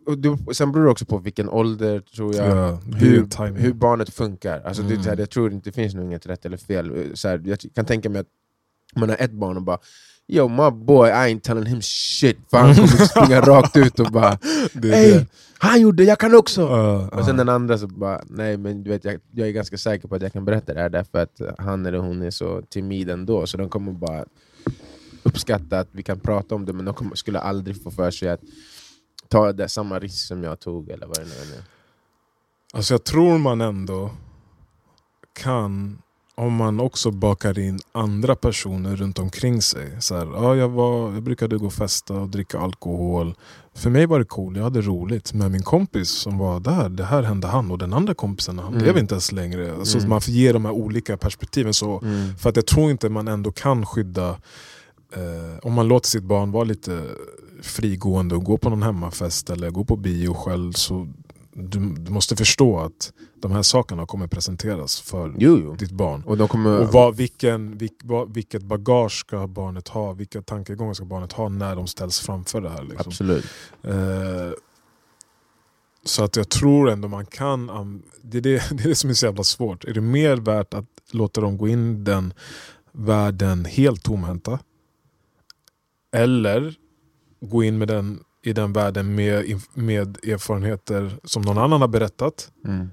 [0.07, 3.73] och, det- sen beror det också på vilken ålder, tror jag, Ja, det hur, hur
[3.73, 4.61] barnet funkar.
[4.65, 5.19] Alltså, det, här, Mm.
[5.19, 7.11] jag tror inte det finns nog inget rätt eller fel.
[7.15, 8.27] Så här, jag kan tänka mig att
[8.97, 9.79] man har ett barn och bara
[10.29, 12.37] Yo my boy, I ain't telling him shit.
[12.51, 14.39] För han kommer springa rakt ut och bara
[14.73, 15.27] det Ey, det.
[15.59, 16.63] han gjorde jag kan också!
[16.63, 19.79] Uh, Och sen den andra så bara, nej men du vet, jag, jag är ganska
[19.79, 22.63] säker på att jag kan berätta det här därför att han eller hon är så
[22.63, 24.25] timid ändå, så de kommer bara
[25.23, 28.29] uppskatta att vi kan prata om det, men de kommer, skulle aldrig få för sig
[28.29, 28.41] att
[29.35, 31.63] ta det, samma risk som jag tog, eller vad det nu är.
[32.73, 34.11] Alltså jag tror man ändå
[35.33, 35.99] kan,
[36.35, 39.97] om man också bakar in andra personer runt omkring sig.
[40.01, 43.35] Så här, ja, jag, var, jag brukade gå och festa och dricka alkohol.
[43.75, 45.33] För mig var det cool, jag hade roligt.
[45.33, 47.71] Men min kompis som var där, det här hände han.
[47.71, 48.85] Och den andra kompisen, han Mm.
[48.85, 49.75] lever inte ens längre.
[49.75, 50.11] Alltså Mm.
[50.11, 51.75] Man får ge de här olika perspektiven.
[51.75, 52.01] Så,
[52.39, 54.29] För att jag tror inte man ändå kan skydda,
[55.17, 57.03] eh, om man låter sitt barn vara lite
[57.65, 60.73] frigående och gå på någon hemmafest eller gå på bio själv.
[60.73, 61.09] Så
[61.53, 65.75] du, du måste förstå att de här sakerna kommer presenteras för Jo, jo.
[65.75, 66.23] ditt barn.
[66.27, 66.81] Och de kommer...
[66.81, 70.13] Och vad, vilken, vilk, vad, vilket bagage ska barnet ha?
[70.13, 72.83] Vilka tankegångar ska barnet ha när de ställs framför det här?
[72.83, 73.07] Liksom.
[73.07, 73.45] Absolut.
[73.83, 74.53] Eh,
[76.05, 79.15] så att jag tror ändå man kan, det är det, det är det som är
[79.15, 79.85] så jävla svårt.
[79.85, 82.33] Är det mer värt att låta dem gå in i den
[82.93, 84.59] världen helt tomhänta?
[86.13, 86.75] Eller
[87.49, 92.51] gå in med den, i den världen med, med erfarenheter som någon annan har berättat.
[92.65, 92.91] Mm.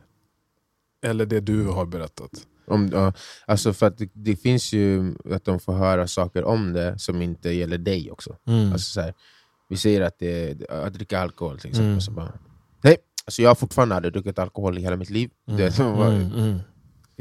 [1.03, 2.31] Eller det du har berättat.
[2.67, 3.13] Om, ja,
[3.45, 7.49] alltså för det, det finns ju att de får höra saker om det som inte
[7.51, 8.35] gäller dig också.
[8.47, 8.71] Mm.
[8.71, 9.13] Alltså så här,
[9.69, 11.89] vi säger att det att dricka alkohol till exempel.
[11.89, 12.01] Mm.
[12.01, 12.33] Så bara,
[12.83, 15.29] nej, alltså jag har fortfarande aldrig druckit alkohol i hela mitt liv.
[15.45, 16.55] Det var Mm, mm.
[16.55, 16.61] ett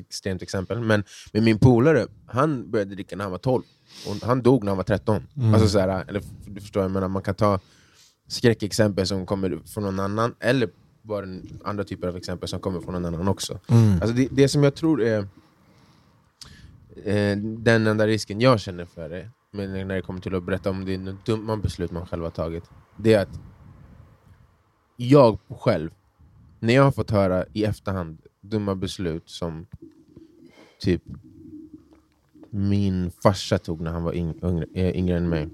[0.00, 0.80] extremt exempel.
[0.80, 3.62] Men, men min polare, han började dricka när han var 12.
[4.08, 5.26] Och han dog när han var 13.
[5.36, 5.54] Mm.
[5.54, 7.60] Alltså så här, eller, du förstår, jag menar, man kan ta
[8.26, 10.70] skräckexempel som kommer från någon annan, eller
[11.02, 11.26] bara
[11.64, 13.58] andra typer av exempel som kommer från någon annan också.
[13.68, 13.92] Mm.
[13.92, 15.18] Alltså det, det som jag tror är
[17.04, 20.70] eh, den enda risken jag känner för det, men när det kommer till att berätta
[20.70, 22.64] om det är dumma beslut man själv har tagit,
[22.96, 23.40] det är att
[24.96, 25.90] jag själv,
[26.58, 29.66] när jag har fått höra i efterhand dumma beslut som
[30.80, 31.02] typ
[32.50, 35.48] min farsa tog när han var yng, yngre, eh, yngre än mig,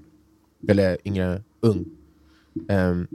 [0.69, 1.85] eller yngre, ung,
[2.69, 3.07] ehm,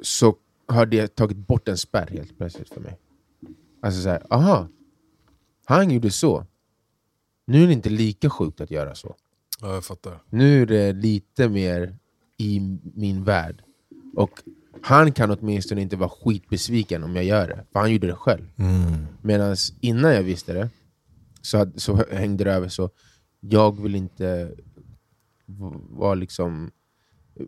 [0.00, 2.98] så har det tagit bort en spärr helt plötsligt för mig.
[3.80, 4.68] Alltså såhär, aha,
[5.64, 6.46] han gjorde så.
[7.46, 9.16] Nu är det inte lika sjukt att göra så.
[9.60, 10.22] Ja, jag fattar.
[10.30, 11.96] Nu är det lite mer
[12.36, 13.62] i min värld.
[14.14, 14.42] Och
[14.82, 18.42] han kan åtminstone inte vara skitbesviken om jag gör det, för han gjorde det själv.
[18.56, 19.06] Mm.
[19.22, 20.68] Medan innan jag visste det
[21.42, 22.90] så, så hängde det över så
[23.40, 24.52] jag vill inte
[25.90, 26.70] vara liksom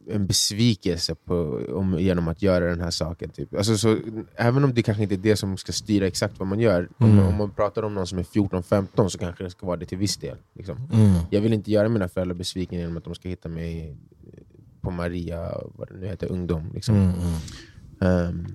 [0.07, 3.31] en besvikelse på, om, genom att göra den här saken.
[3.31, 3.55] Typ.
[3.55, 3.99] Alltså, så,
[4.37, 7.11] även om det kanske inte är det som ska styra exakt vad man gör, om,
[7.11, 7.27] Mm.
[7.27, 9.99] om man pratar om någon som är 14-15 så kanske det ska vara det till
[9.99, 10.37] viss del.
[10.55, 10.77] Liksom.
[10.93, 11.15] Mm.
[11.31, 13.97] Jag vill inte göra mina föräldrar besvikna genom att de ska hitta mig
[14.81, 16.71] på Maria, vad det nu heter, ungdom.
[16.75, 16.95] Liksom.
[16.95, 17.15] Mm.
[18.01, 18.47] Ehm,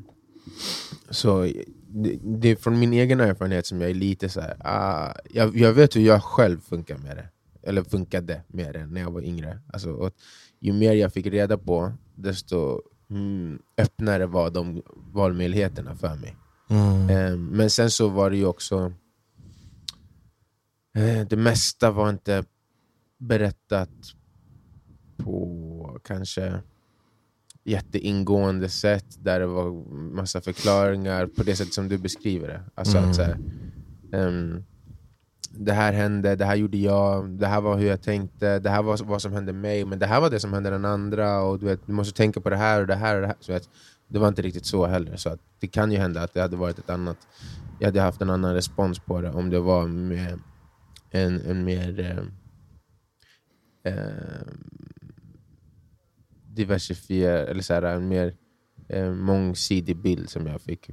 [1.09, 1.51] så
[1.89, 5.57] det, det är från min egen erfarenhet som jag är lite så här, ah, jag,
[5.57, 7.29] jag vet hur jag själv funkar med det.
[7.69, 9.59] Eller funkade med det när jag var yngre.
[9.73, 10.11] Alltså,
[10.59, 14.81] ju mer jag fick reda på, desto mm, öppnare var de
[15.13, 16.35] valmöjligheterna för mig.
[16.69, 17.09] Mm.
[17.09, 18.93] Ehm, men sen så var det ju också...
[20.95, 22.43] Eh, det mesta var inte
[23.17, 23.89] berättat
[25.17, 26.61] på kanske
[27.67, 29.71] jätteingående sätt där det var
[30.15, 32.61] massa förklaringar på det sätt som du beskriver det.
[32.75, 33.09] Alltså Mm.
[33.09, 33.37] att så här,
[34.13, 34.63] ehm,
[35.51, 38.81] det här hände, det här gjorde jag, det här var hur jag tänkte, det här
[38.83, 41.59] var vad som hände mig, men det här var det som hände den andra och
[41.59, 43.35] du, vet, du måste tänka på det här och det här och det här.
[43.39, 43.69] Så vet,
[44.07, 45.15] det var inte riktigt så heller.
[45.15, 47.17] Så att det kan ju hända att det hade varit ett annat,
[47.79, 50.39] jag hade haft en annan respons på det om det var med
[51.11, 54.47] en, en mer eh, eh,
[56.57, 58.33] diversifierad, eller så här, en mer
[58.87, 60.89] eh, mångsidig bild som jag fick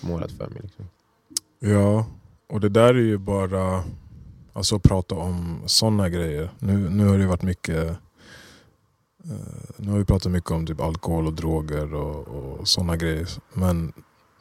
[0.00, 0.60] målat för mig.
[0.62, 0.84] Liksom.
[1.58, 2.06] Ja,
[2.48, 3.84] och det där är ju bara
[4.52, 6.50] alltså att prata om sådana grejer.
[6.58, 7.96] Nu, nu har det varit mycket eh,
[9.76, 13.28] nu har vi pratat mycket om typ alkohol och droger och, och sådana grejer.
[13.52, 13.92] Men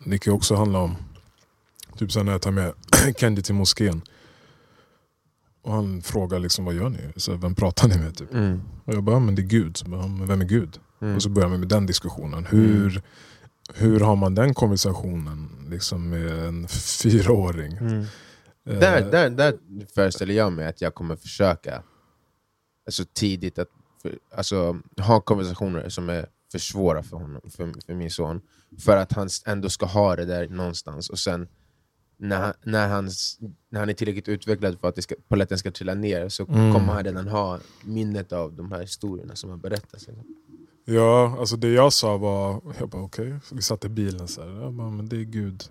[0.05, 0.95] det kan ju också handla om
[1.97, 2.73] typ så när jag tar med
[3.17, 4.01] Candy till moskén.
[5.62, 7.00] Och han frågar liksom vad gör ni?
[7.15, 8.17] Så, vem pratar ni med?
[8.17, 8.34] Typ.
[8.34, 8.62] Mm.
[8.86, 9.78] Och jag bara, "Ja, men det är Gud.
[9.78, 10.80] Så bara, "Ja, men vem är Gud?
[11.02, 11.15] Mm.
[11.15, 12.45] Och så börjar man med den diskussionen.
[12.45, 13.02] Hur,
[13.74, 17.78] hur har man den konversationen liksom med en fyraåring?
[17.78, 18.00] Mm.
[18.69, 19.54] Eh, Där, där, där
[19.95, 21.84] föreställer jag mig att jag kommer försöka
[22.86, 23.67] alltså tidigt att
[24.02, 28.41] för, alltså, ha konversationer som är för svåra för, honom, för, för min son.
[28.80, 31.10] För att han ändå ska ha det där någonstans.
[31.10, 31.48] Och sen
[32.21, 35.93] när, när, hans, när han är tillräckligt utvecklad för att det ska, polletten ska trilla
[35.93, 36.73] ner så Mm.
[36.73, 40.08] kommer han redan ha minnet av de här historierna som har berättats.
[40.86, 44.41] Ja, alltså det jag sa var, jag bara okej, Så vi satt i bilen så
[44.41, 45.63] här, jag bara, men det är Gud.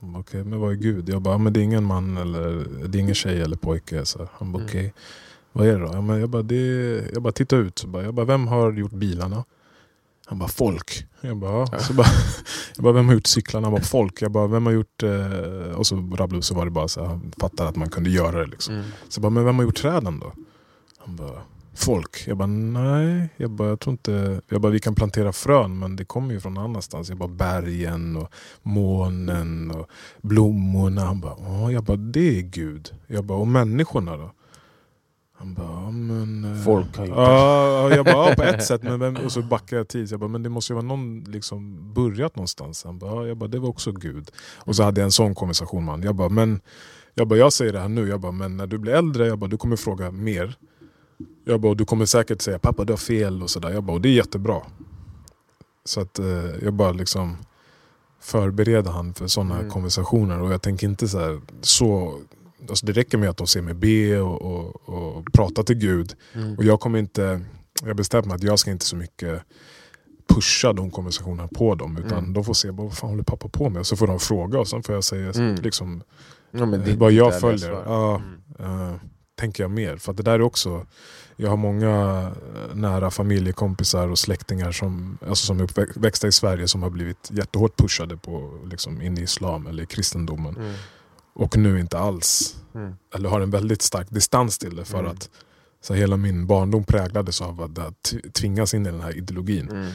[0.00, 1.08] Okej, men vad är Gud?
[1.08, 4.04] Jag bara, men det är ingen man eller det är ingen tjej eller pojke.
[4.04, 4.66] Så, han bara, Mm.
[4.70, 4.94] okej,
[5.52, 6.18] vad är det då?
[6.18, 7.78] Jag bara, det är, jag bara titta ut.
[7.78, 9.44] Så bara, jag bara, vem har gjort bilarna?
[10.30, 11.06] Han bara, folk.
[11.20, 11.78] Jag bara, ja.
[11.78, 12.06] så bara,
[12.76, 13.66] jag bara, vem har gjort cyklarna?
[13.66, 14.22] Han bara, folk.
[14.22, 15.02] Jag bara, vem har gjort...
[15.02, 15.76] Eh...
[15.76, 18.40] Och så rabblade upp så var det bara så han fattade att man kunde göra
[18.40, 18.46] det.
[18.46, 18.74] Liksom.
[18.74, 18.86] Mm.
[19.08, 20.32] Så jag bara, men vem har gjort träden då?
[20.98, 21.42] Han bara,
[21.74, 22.24] folk.
[22.26, 23.28] Jag bara, nej.
[23.36, 24.40] Jag bara, jag tror inte...
[24.48, 27.08] Jag bara, vi kan plantera frön men det kommer ju från annanstans.
[27.08, 28.28] Jag bara, bergen och
[28.62, 29.90] månen och
[30.22, 31.04] blommorna.
[31.04, 31.70] Han bara, ja.
[31.70, 32.94] Jag bara, det är Gud.
[33.06, 34.30] Jag bara, och människorna då?
[35.40, 36.44] Han bara, men...
[36.56, 37.22] eh, Folk har gjort det.
[37.22, 38.82] Ja, ja, jag bara, ja, på ett sätt.
[38.82, 40.08] Men vem, och så backade jag tid.
[40.12, 42.84] Jag bara, men det måste ju vara någon liksom börjat någonstans.
[42.84, 44.30] Han bara, ja, jag bara, det var också Gud.
[44.56, 46.06] Och så hade jag en sån konversation med honom.
[46.06, 46.60] Jag bara, men
[47.14, 49.38] jag, bara, jag säger det här nu, jag bara, men när du blir äldre, jag
[49.38, 50.54] bara, du kommer fråga mer.
[51.44, 53.70] Jag bara, du kommer säkert säga pappa du har fel och sådär.
[53.70, 54.56] Jag bara, och det är jättebra.
[55.84, 56.26] Så att eh,
[56.62, 57.36] jag bara liksom
[58.20, 59.70] förbereder han för sådana Mm.
[59.70, 60.40] konversationer.
[60.42, 62.18] Och jag tänker inte så här, så
[62.68, 66.14] Alltså det räcker med att de ser mig be och, och, och prata till Gud.
[66.32, 66.54] Mm.
[66.58, 67.40] Och jag kommer inte
[67.84, 69.42] jag bestämt mig att jag ska inte så mycket
[70.34, 71.96] pusha de konversationerna på dem.
[71.96, 72.32] Utan Mm.
[72.32, 73.80] de får se vad fan håller pappa på med.
[73.80, 75.54] Och så får de fråga och sen får jag säga Mm.
[75.54, 76.02] liksom,
[76.52, 77.70] Ja, eh, det- vad jag följer.
[77.70, 78.22] Ja,
[78.58, 78.88] Mm.
[78.90, 78.94] eh,
[79.38, 79.96] tänker jag mer.
[79.96, 80.86] För att det där är också,
[81.36, 82.20] jag har många
[82.70, 87.30] eh, nära familjekompisar och släktingar som, alltså som är uppväxta i Sverige som har blivit
[87.32, 90.74] jättehårt pushade på liksom, in i islam eller kristendomen.
[91.40, 92.94] Och nu inte alls, Mm.
[93.14, 94.84] eller har en väldigt stark distans till det.
[94.84, 95.10] För Mm.
[95.10, 95.30] att
[95.82, 99.68] så hela min barndom präglades av att tvingas in i den här ideologin.
[99.68, 99.90] Mm.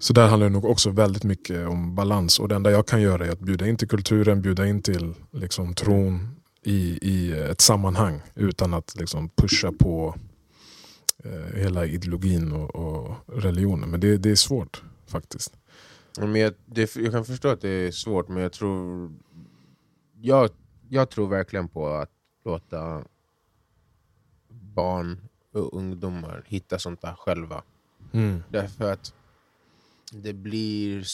[0.00, 2.38] Så där handlar det nog också väldigt mycket om balans.
[2.38, 5.14] Och det enda jag kan göra är att bjuda in till kulturen, bjuda in till
[5.32, 6.28] liksom, tron
[6.62, 8.20] i, i ett sammanhang.
[8.34, 10.14] Utan att liksom, pusha på
[11.24, 13.90] eh, hela ideologin och, och religionen.
[13.90, 15.52] Men det, det är svårt faktiskt.
[16.18, 19.10] Men jag, det, jag kan förstå att det är svårt, men jag tror,
[20.24, 20.50] jag,
[20.88, 22.10] jag tror verkligen på att
[22.44, 23.04] låta
[24.48, 27.62] barn och ungdomar hitta sånt där själva.
[28.48, 29.14] Därför att
[30.12, 31.04] det blir,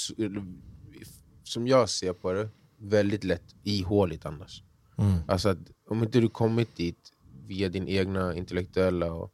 [1.43, 4.63] som jag ser på det, väldigt lätt ihåligt annars.
[4.99, 5.19] Mm.
[5.29, 7.13] Alltså att om inte du kommit dit
[7.47, 9.33] via din egna intellektuella och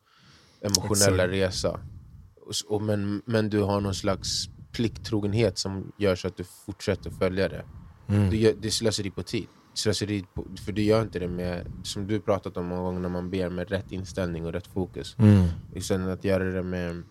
[0.61, 1.33] emotionella Exakt.
[1.33, 1.81] resa,
[2.67, 7.49] och, men, men du har någon slags plikttrogenhet som gör så att du fortsätter följa
[7.49, 7.65] det.
[8.09, 8.31] Mm.
[8.31, 9.47] Du det är slöseri på tid.
[9.79, 10.25] Slöseri
[10.65, 13.51] för du gör inte det med, som du pratat om många gånger, när man ber
[13.51, 15.17] med rätt inställning och rätt fokus.
[15.19, 15.47] Mm.
[15.75, 17.03] Istället att göra det med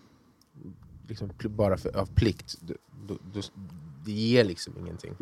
[1.08, 2.58] liksom, bara för, av plikt.
[2.60, 2.76] Du,
[3.08, 3.40] du, du,
[4.04, 5.14] det ger liksom ingenting.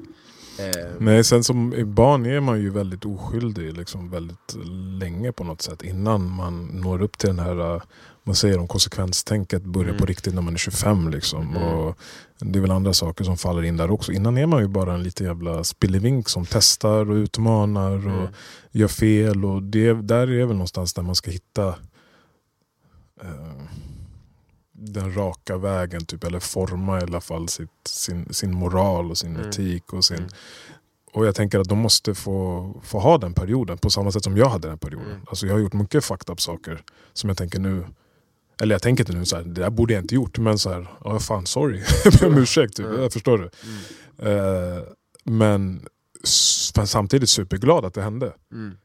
[0.59, 4.57] Eh, Nej, sen som barn är man ju väldigt oskyldig liksom väldigt
[5.00, 5.83] länge på något sätt.
[5.83, 7.83] Innan man når upp till den här,
[8.27, 10.01] man säger om konsekvenstänket börjar Mm.
[10.01, 11.11] på riktigt när man är 25.
[11.11, 11.57] Liksom.
[11.57, 11.63] Mm.
[11.63, 11.99] Och
[12.39, 14.13] det är väl andra saker som faller in där också.
[14.13, 18.27] Innan är man ju bara en liten jävla spillevink som testar och utmanar och mm.
[18.71, 19.45] gör fel.
[19.45, 21.69] Och det, där är väl någonstans där man ska hitta
[23.23, 23.63] eh,
[24.73, 26.07] den raka vägen.
[26.07, 29.49] Typ, eller forma i alla fall sitt, sin, sin moral och sin Mm.
[29.49, 29.93] etik.
[29.93, 30.29] Och sin, Mm.
[31.13, 34.37] och jag tänker att de måste få, få ha den perioden på samma sätt som
[34.37, 35.11] jag hade den perioden.
[35.11, 35.23] Mm.
[35.27, 36.83] Alltså jag har gjort mycket fucked up saker
[37.13, 37.87] som jag tänker nu,
[38.62, 40.71] eller jag tänker inte nu så här, det där borde jag inte gjort, men så
[40.71, 42.87] här, ja fan sorry, jag ber om ursäkt, typ.
[42.99, 43.51] Jag förstår du.
[44.23, 44.77] Mm.
[44.77, 44.83] Eh,
[45.25, 45.87] men
[46.77, 48.33] men samtidigt superglad att det hände.
[48.53, 48.77] Mm.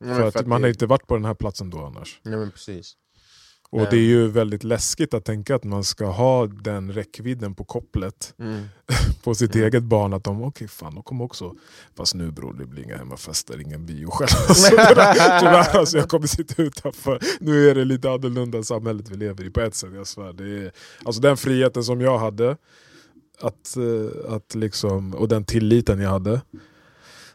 [0.00, 2.20] Ja, men för att, man det- har inte varit på den här platsen då annars.
[2.22, 2.92] Nej men precis.
[3.70, 3.86] Och Nej.
[3.90, 8.34] det är ju väldigt läskigt att tänka att man ska ha den räckvidden på kopplet
[8.38, 8.64] Mm.
[9.22, 9.66] på sitt Mm.
[9.66, 11.54] eget barn att de, okej fan de kommer också,
[11.96, 14.28] fast nu bror det blir inga hemmafester, ingen bio själv.
[14.48, 14.70] Alltså,
[15.40, 17.20] Tyvärr alltså, jag kommer sitta utanför.
[17.40, 20.32] Nu är det lite annorlunda samhället vi lever i på ett sätt, jag svär.
[20.32, 20.72] Det är,
[21.04, 22.56] alltså den friheten som jag hade,
[23.40, 26.40] att, eh, att liksom, och den tilliten jag hade.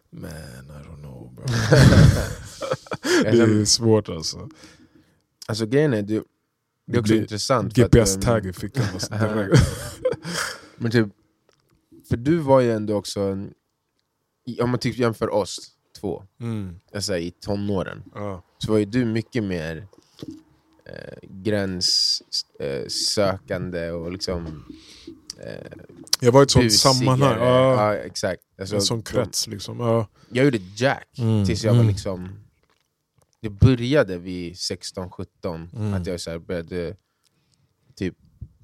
[0.09, 0.31] Men
[0.69, 1.45] I don't know bro.
[3.23, 3.29] det
[3.61, 4.49] är svårt alltså.
[5.47, 6.23] Alltså grejen är, det, det är
[6.85, 7.73] Det också blir intressant.
[7.73, 8.85] GPS-tag ehm, i fickan.
[8.93, 9.61] Alltså, direkt.
[10.77, 11.07] Men typ,
[12.09, 13.53] för du var ju ändå också, en-
[14.61, 16.79] om man typ jämför oss två, mm.
[16.95, 18.43] alltså i tonåren, ja.
[18.57, 19.87] så var ju du mycket mer
[20.85, 24.65] eh, gränssökande eh, och liksom
[25.39, 25.71] eh,
[26.19, 27.37] Jag var i ett sånt sammanhang.
[27.39, 28.41] Ja, exakt.
[28.59, 29.79] Alltså, en sån krets liksom.
[29.79, 30.07] Ja.
[30.29, 31.91] Jag gjorde Jack Mm, tills jag var mm.
[31.91, 32.29] liksom...
[33.43, 35.93] Det började vid 16-17, Mm.
[35.93, 36.95] att jag så började
[37.95, 38.15] typ...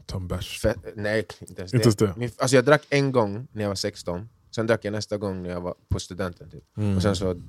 [0.06, 0.66] Ta en bärs.
[0.96, 2.06] Nej, inte ens Inte det.
[2.06, 2.14] det?
[2.18, 5.44] Min, alltså jag drack en gång när jag var 16, sen drack jag nästa gång
[5.44, 6.50] när jag var på studenten.
[6.50, 6.78] Typ.
[6.78, 6.96] Mm.
[6.96, 7.42] Och sen så...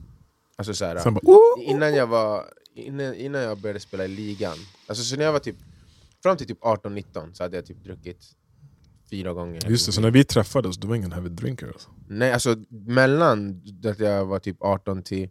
[0.57, 4.57] Alltså så här, Sen bara, innan, jag var, innan, innan jag började spela i ligan,
[4.87, 5.57] alltså så när jag var typ...
[6.23, 8.25] Fram till typ 18-19 så hade jag typ druckit
[9.11, 9.71] fyra gånger.
[9.71, 11.91] Just det, så när vi träffades du var ingen heavy drinker alltså.
[12.09, 15.29] Nej, alltså mellan att jag var typ 18 till,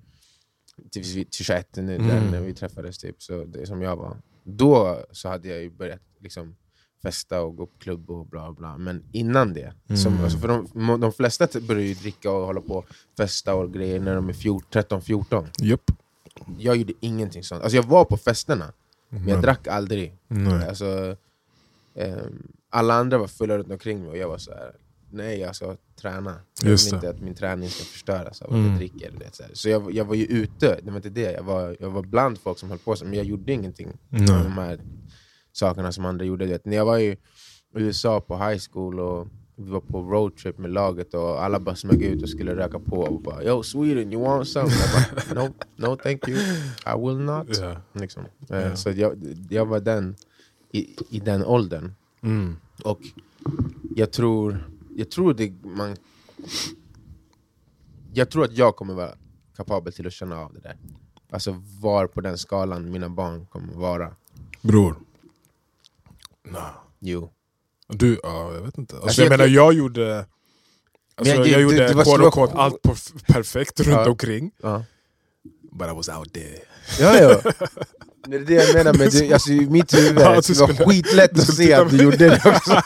[0.92, 2.08] till, till 21 nu, Mm.
[2.08, 4.18] där, när vi träffades, typ, så det som jag var.
[4.44, 6.56] Då så hade jag ju börjat liksom,
[7.02, 8.78] festa och gå på klubb och bla bla.
[8.78, 10.24] Men innan det, som, Mm.
[10.24, 12.86] alltså för de, de flesta börjar ju dricka och hålla på och
[13.18, 15.48] festa och grejer när de är 13-14.
[15.60, 15.92] Japp.
[16.58, 17.62] Jag gjorde ingenting sånt.
[17.63, 18.74] Alltså jag var på festerna,
[19.10, 20.18] men jag Men- drack aldrig.
[20.28, 20.68] Nej.
[20.70, 21.15] Alltså,
[21.96, 24.76] ehm, alla andra var fulla runt omkring mig och jag var så här.
[25.12, 26.36] Nej jag ska träna.
[26.62, 26.95] Jag vill det.
[26.95, 28.69] inte att min träning ska förstöras av att Mm.
[28.69, 29.12] jag dricker.
[29.12, 31.32] du Vet, så så jag, jag var ju ute, det var inte det.
[31.32, 33.93] Jag var, jag var bland folk som höll på sig, men jag gjorde ingenting av
[34.10, 34.28] Nej.
[34.43, 34.80] de här
[35.52, 36.46] sakerna som andra gjorde.
[36.46, 36.65] Du Vet.
[36.65, 37.17] När jag var i
[37.75, 42.02] USA på high school och vi var på roadtrip med laget och alla bara smög
[42.04, 44.69] ut och skulle röka på och bara Yo Sweden, you want some?
[44.69, 46.40] Jag bara, no, no thank you,
[46.86, 47.58] I will not.
[47.58, 47.75] Ja.
[47.94, 48.23] Liksom.
[48.50, 48.75] Eh, Ja.
[48.75, 50.15] Så jag, jag var den
[50.71, 51.94] i, i den åldern.
[52.23, 52.56] Mm.
[52.84, 53.00] Och
[53.96, 54.69] jag tror,
[55.00, 55.95] jag tror det man...
[58.13, 59.15] Jag tror att jag kommer vara
[59.56, 60.77] kapabel till att känna av det där.
[61.31, 64.15] Alltså var på den skalan mina barn kommer vara.
[64.62, 64.95] Bror.
[66.50, 66.71] Nah.
[67.00, 67.31] Jo.
[67.87, 68.95] Du, ja, jag vet inte.
[68.95, 70.25] Alltså, Alltså, jag, jag- menar, jag gjorde...
[71.15, 74.10] Alltså, jag, jag- det- gjorde det var quote så- unquote allt perf- perfekt runt Ja.
[74.10, 74.52] omkring.
[74.58, 74.83] Ja.
[75.71, 76.60] But I was out there.
[77.00, 77.52] Ja, ja.
[78.28, 81.32] Det är det jag menar med det, alltså, i mitt huvud, Ja, det var skitlätt
[81.40, 82.72] att se att du gjorde det också.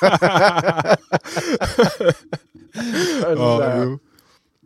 [3.22, 3.98] Ja,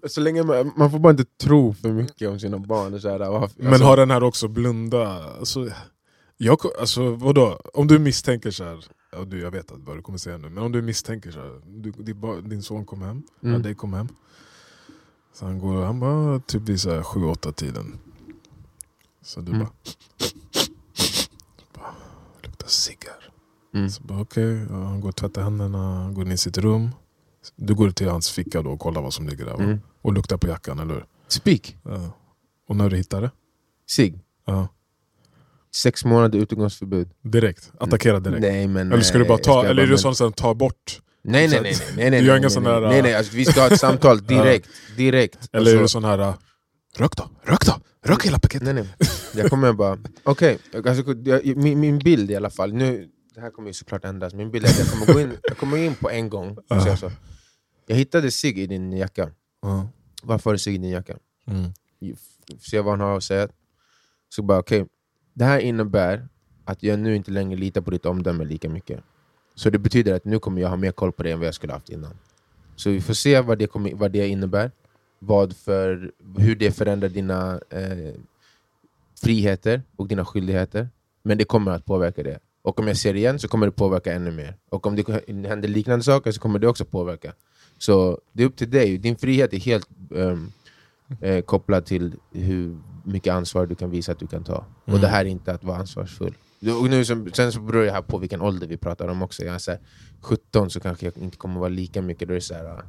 [0.03, 2.93] Alltså, så länge man, man får bara inte tro för mycket om sina barn.
[2.93, 5.24] Och så här, varför- Men alltså, har den här också blunda?
[5.39, 5.70] Alltså,
[6.38, 7.59] jag, alltså, vadå?
[7.74, 10.63] Om du misstänker så här, ja, du, jag vet vad du kommer säga nu, men
[10.63, 13.53] om du misstänker så här, du, din, din son kom hem, Mm.
[13.55, 14.07] ja, dig kom hem.
[15.34, 17.97] Så han går, han bara typ vid så här 7-8 tiden.
[19.28, 19.59] Så du Mm.
[19.63, 19.69] bara,
[21.73, 21.93] bara,
[22.43, 23.30] luktar ciggar.
[23.75, 23.89] mm.
[23.89, 26.89] Så bara okej, ja, han går och tvättar händerna, går in i sitt rum.
[27.55, 29.53] Du går till hans ficka då och kollar vad som ligger där?
[29.53, 29.82] Mm.
[30.01, 31.05] och luktar på jackan, eller hur?
[31.28, 31.78] Speak.
[31.84, 32.11] Ja.
[32.69, 33.32] Och när du hittar det?
[33.91, 34.19] Sig.
[34.45, 34.67] Ja.
[35.75, 37.09] Sex månader utegångsförbud.
[37.21, 37.71] Direkt?
[37.80, 38.41] Attackera direkt?
[38.41, 41.01] Nej, men, Eller ska du bara ta, eller är det sånt som tar bort?
[41.21, 43.15] Nej nej nej, nej, nej, nej, Du gör ingen nej, sån nej, där, nej, nej,
[43.15, 44.69] alltså, vi ska ha ett samtal direkt.
[44.97, 45.49] direkt.
[45.51, 46.34] Eller är det Alltså, sån här,
[46.97, 47.73] rök då, rök då,
[48.05, 48.65] rök hela paketet!
[48.65, 48.88] Nej, nej.
[49.36, 53.49] Jag kommer bara, okej, alltså, jag- min, min bild i alla fall, nu, det här
[53.49, 55.95] kommer ju såklart ändras, min bild är att jag kommer gå in, jag kommer in
[55.95, 57.11] på en gång och säga så.
[57.86, 59.89] Jag hittade cigg i din jacka, Ja.
[60.23, 61.17] varför har du cigg i din jacka?
[61.47, 61.71] Mm.
[62.59, 63.47] Se vad han har att säga.
[64.30, 64.86] Så bara okej,
[65.34, 66.28] det här innebär
[66.65, 68.99] att jag nu inte längre litar på ditt omdöme lika mycket.
[69.55, 71.53] Så det betyder att nu kommer jag ha mer koll på det än vad jag
[71.55, 72.13] skulle haft innan.
[72.75, 74.71] Så vi får se vad det, kommer, vad det innebär,
[75.19, 78.13] vad för, hur det förändrar dina eh,
[79.22, 80.89] friheter och dina skyldigheter.
[81.24, 82.39] Men det kommer att påverka det.
[82.61, 84.55] Och om jag ser det igen så kommer det påverka ännu mer.
[84.70, 85.07] Och om det
[85.47, 87.34] händer liknande saker så kommer det också påverka.
[87.78, 88.97] Så det är upp till dig.
[88.97, 90.51] Din frihet är helt ehm,
[91.22, 94.65] eh, kopplad till hur mycket ansvar du kan visa att du kan ta.
[94.84, 95.01] Och Mm.
[95.01, 96.34] det här är inte att vara ansvarsfull.
[96.82, 99.43] Och nu, som- sen så beror det här på vilken ålder vi pratar om också.
[99.45, 99.80] Jag är så här,
[100.22, 102.28] 17 så kanske jag inte kommer vara lika mycket.
[102.28, 102.82] Då är så här, ah,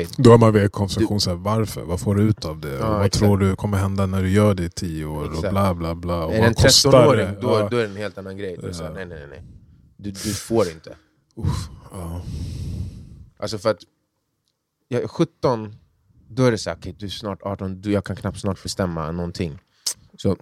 [0.00, 1.82] okej, Då är man vid konversation, så här, varför?
[1.82, 2.72] Vad får du ut av det?
[2.74, 3.18] Ja, vad exakt.
[3.24, 5.24] tror du kommer hända när du gör det i tio år?
[5.36, 6.24] Och bla bla bla.
[6.24, 7.38] Och är det en vad kostar 13-åring det?
[7.40, 7.68] då, Ja.
[7.70, 8.56] då är det en helt annan grej.
[8.60, 9.42] Då är så här, nej, nej, nej.
[9.96, 10.96] Du, du får inte.
[11.36, 12.22] Uff, ja.
[13.38, 13.78] Alltså för att
[14.88, 15.74] jag är 17,
[16.28, 18.62] då är det så här, okej, du är snart 18, du, jag kan knappt snart
[18.62, 19.58] bestämma någonting.
[20.16, 20.36] Så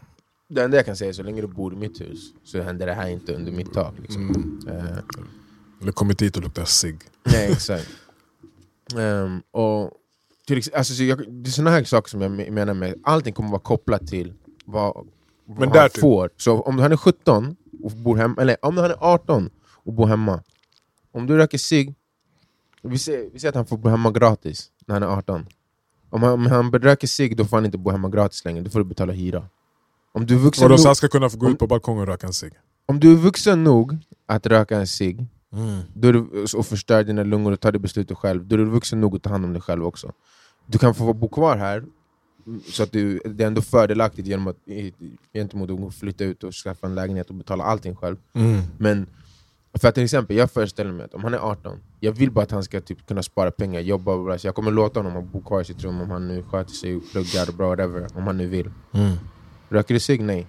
[0.49, 2.87] det enda jag kan säga är så länge du bor i mitt hus så händer
[2.87, 3.95] det här inte under mitt tak.
[3.99, 4.23] Liksom.
[4.31, 4.79] Mm.
[4.87, 4.99] Eh,
[5.83, 7.01] Eller kommit dit och luktar cigg.
[7.25, 7.89] nej, exakt.
[8.99, 9.91] Ehm, och
[10.47, 13.35] till, alltså, så jag, det är såna här saker som jag me- menar med allting
[13.35, 14.95] kommer vara kopplat till vad,
[15.45, 16.31] vad Men han typ- får.
[16.37, 19.51] Så om han är 17 och bor hemma, eller om han är 18
[19.85, 20.43] och bor hemma,
[21.13, 21.95] om du röker cigg,
[22.83, 25.47] vi säger, vi säger att han får bo hemma gratis när han är 18.
[26.11, 28.71] Om han, om han röker cigg då får han inte bo hemma gratis längre, då
[28.71, 29.49] får du betala hyra.
[30.13, 31.67] Om du är vuxen, Och då nog, så han ska kunna få gå ut på
[31.67, 32.53] balkongen och röka en cigg.
[32.87, 35.81] om du är vuxen nog att röka en cigg Mm.
[35.95, 38.65] då är du, och förstör dina lungor och tar det beslutet själv, då är du
[38.65, 40.13] vuxen nog att ta hand om dig själv också.
[40.67, 41.85] Du kan få bo kvar här,
[42.47, 44.57] mm, så att du, det är ändå fördelaktigt genom att,
[45.35, 48.17] gentemot att flytta ut och skaffa en lägenhet och betala allting själv.
[48.33, 48.61] Mm.
[48.79, 49.07] Men
[49.79, 52.43] för att till exempel, jag föreställer mig att om han är 18, jag vill bara
[52.43, 54.41] att han ska typ kunna spara pengar, jobba och.
[54.41, 56.97] Så jag kommer låta honom bo kvar i sitt rum om han nu sköter sig
[56.97, 58.71] och pluggar och bra, whatever, om han nu vill.
[58.93, 59.13] Mm.
[59.69, 60.21] Röker du cigg?
[60.23, 60.47] Nej.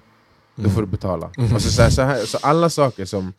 [0.56, 0.72] Då Mm.
[0.76, 1.32] får du betala.
[1.38, 1.54] Mm.
[1.56, 3.34] Och så, så, här, så, här, så alla saker som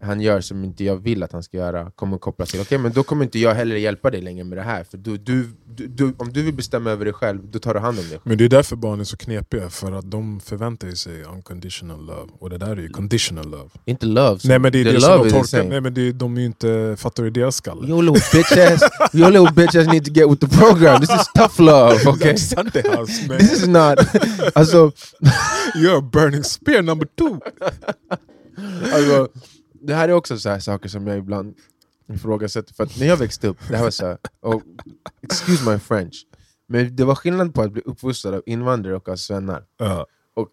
[0.00, 2.92] han gör som inte jag vill att han ska göra kommer kopplas till, okej men
[2.92, 4.84] då kommer inte jag heller hjälpa dig längre med det här.
[4.84, 7.80] För du, du, du, du, om du vill bestämma över dig själv, då tar du
[7.80, 8.20] hand om dig.
[8.22, 12.30] Men det är därför barn är så knepiga, för att de förväntar sig unconditional love.
[12.38, 13.70] Och det där är ju conditional love.
[13.84, 14.40] Inte love.
[14.44, 15.68] Nej men det är the det som de same.
[15.68, 17.88] nej men det är, de är ju inte, fattar i deras skalle?
[17.88, 18.82] Your little bitch ass,
[19.14, 21.00] your little bitch ass need to get with the program.
[21.00, 22.36] This is tough love, okay?
[22.36, 23.38] Sunday house man.
[23.38, 23.98] This is not...
[24.54, 24.92] Alltså,
[25.74, 27.40] You're a burning spear number two!
[28.94, 29.28] alltså,
[29.80, 31.54] det här är också så här saker som jag ibland
[32.08, 32.74] ifrågasätter.
[32.74, 34.62] För att när jag växte upp, det här var så här, och,
[35.22, 36.26] excuse my French,
[36.66, 39.64] men det var skillnad på att bli uppfostrad av invandrare och av svennar.
[39.78, 40.06] Ja.
[40.34, 40.48] Och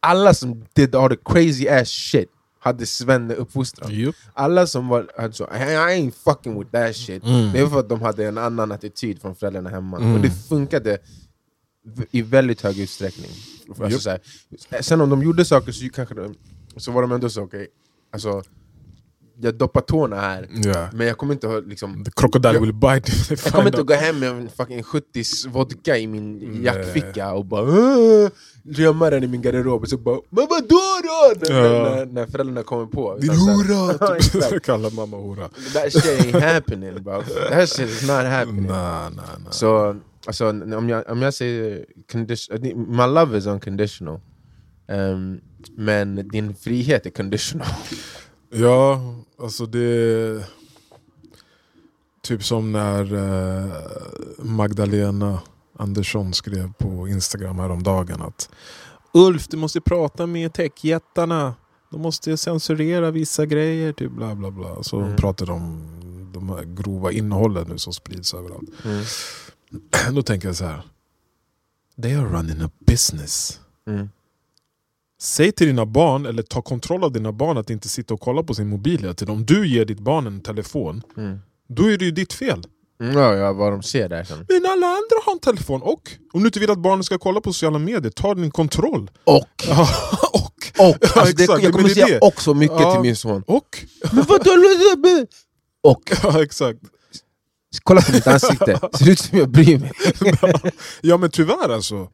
[0.00, 2.28] alla som did all the crazy ass shit
[2.58, 3.90] hade svenne uppfostran.
[3.90, 4.16] Jupp.
[4.34, 7.52] Alla som var hade så, I ain't fucking with that shit, Mm.
[7.52, 9.96] det var för att de hade en annan attityd från föräldrarna hemma.
[9.96, 10.14] Mm.
[10.14, 10.98] Och det funkade
[12.10, 13.30] i väldigt hög utsträckning.
[13.80, 14.20] Alltså, så här,
[14.82, 16.34] sen om de gjorde saker så, kanske de,
[16.76, 17.68] så var de ändå så, okej,
[18.12, 18.42] alltså,
[19.40, 20.88] jag doppar tårna här, Ja.
[20.92, 23.86] men jag kommer inte ha liksom The crocodile Jag- will bite jag kommer inte att
[23.86, 28.28] gå hem med en fucking 70 vodka i min jackficka och bara "Åh",
[28.62, 31.52] gömma den i min garderob och så bara Men vadå då?
[31.54, 31.94] När, Ja.
[31.94, 34.18] när, när föräldrarna kommer på Din Utan så här, hora!
[34.50, 34.62] Typ.
[34.64, 35.48] Kallar mamma hora.
[35.74, 36.04] That shit
[36.34, 39.46] ain't happening bro That shit is not happening Nej, nej, nej.
[39.50, 39.96] Så
[40.26, 42.58] alltså, om, jag, om jag säger condition,
[42.96, 44.20] My love is unconditional
[44.88, 45.40] Ehm,
[45.70, 47.66] Men din frihet är conditional
[48.50, 49.00] Ja,
[49.38, 50.46] alltså det...
[52.22, 53.72] Typ som när eh,
[54.38, 55.40] Magdalena
[55.78, 58.50] Andersson skrev på Instagram häromdagen att
[59.12, 61.54] Ulf, du måste prata med techjättarna.
[61.90, 64.82] De måste censurera vissa grejer, typ bla bla bla.
[64.82, 65.16] Så Mm.
[65.16, 68.70] pratade de om de här grova innehållen nu som sprids överallt.
[68.84, 69.04] Mm.
[70.14, 70.82] Då tänker jag så här.
[72.02, 73.60] They are running a business.
[73.86, 74.08] Mm.
[75.22, 78.42] Säg till dina barn, eller ta kontroll av dina barn att inte sitta och kolla
[78.42, 79.34] på sin mobil hela tiden.
[79.34, 81.38] Om du ger ditt barn en telefon, Mm.
[81.68, 82.64] då är det ju ditt fel.
[83.02, 84.46] Mm, Ja, ja, vad de ser där sen.
[84.48, 87.40] Men alla andra har en telefon och om du inte vill att barnen ska kolla
[87.40, 89.10] på sociala medier, ta din kontroll.
[89.24, 89.48] Och!
[90.32, 90.52] Och!
[90.78, 90.96] Och!
[91.00, 92.92] Ja, Alltså, det, jag kommer säga också mycket Ja.
[92.92, 93.42] till min son.
[93.46, 93.84] Och!
[94.12, 94.50] Men vadå?
[95.82, 96.12] Och!
[96.22, 96.78] Ja, exakt.
[97.82, 99.92] Kolla på mitt ansikte, ser ut som jag bryr mig.
[101.00, 102.08] Ja men tyvärr alltså.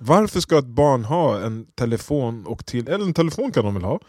[0.00, 3.84] Varför ska ett barn ha en telefon, och till, eller en telefon kan de väl
[3.84, 4.00] ha,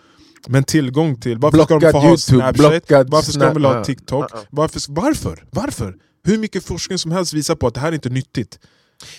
[0.47, 3.53] men tillgång till, varför ska de Blockad få ha YouTube, Snapchat, blockad varför ska de
[3.53, 4.37] väl ha TikTok, ja.
[4.49, 5.45] varför, varför?
[5.51, 5.95] varför?
[6.23, 8.59] Hur mycket forskning som helst visar på att det här inte är nyttigt.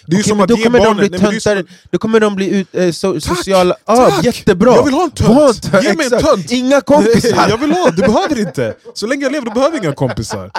[0.07, 2.21] Det är Okej, som att då ge kommer de bli nej, som töntare, då kommer
[2.21, 3.77] de bli ut, eh, so, Tack, sociala...
[3.85, 4.25] Ah, tack!
[4.25, 4.75] jättebra!
[4.75, 5.85] Jag vill ha en tönt!
[5.85, 6.51] Ge mig en tönt!
[6.51, 7.49] Inga kompisar!
[7.49, 8.75] jag vill ha, du behöver inte!
[8.95, 10.51] Så länge jag lever du behöver inga kompisar.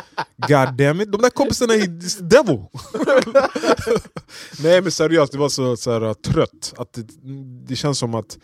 [0.48, 1.88] God damn it, de där kompisarna är
[2.24, 2.60] devil!
[4.64, 6.74] Nej men seriöst, det var så, så här, trött.
[6.78, 7.06] Att det,
[7.68, 8.38] det känns som att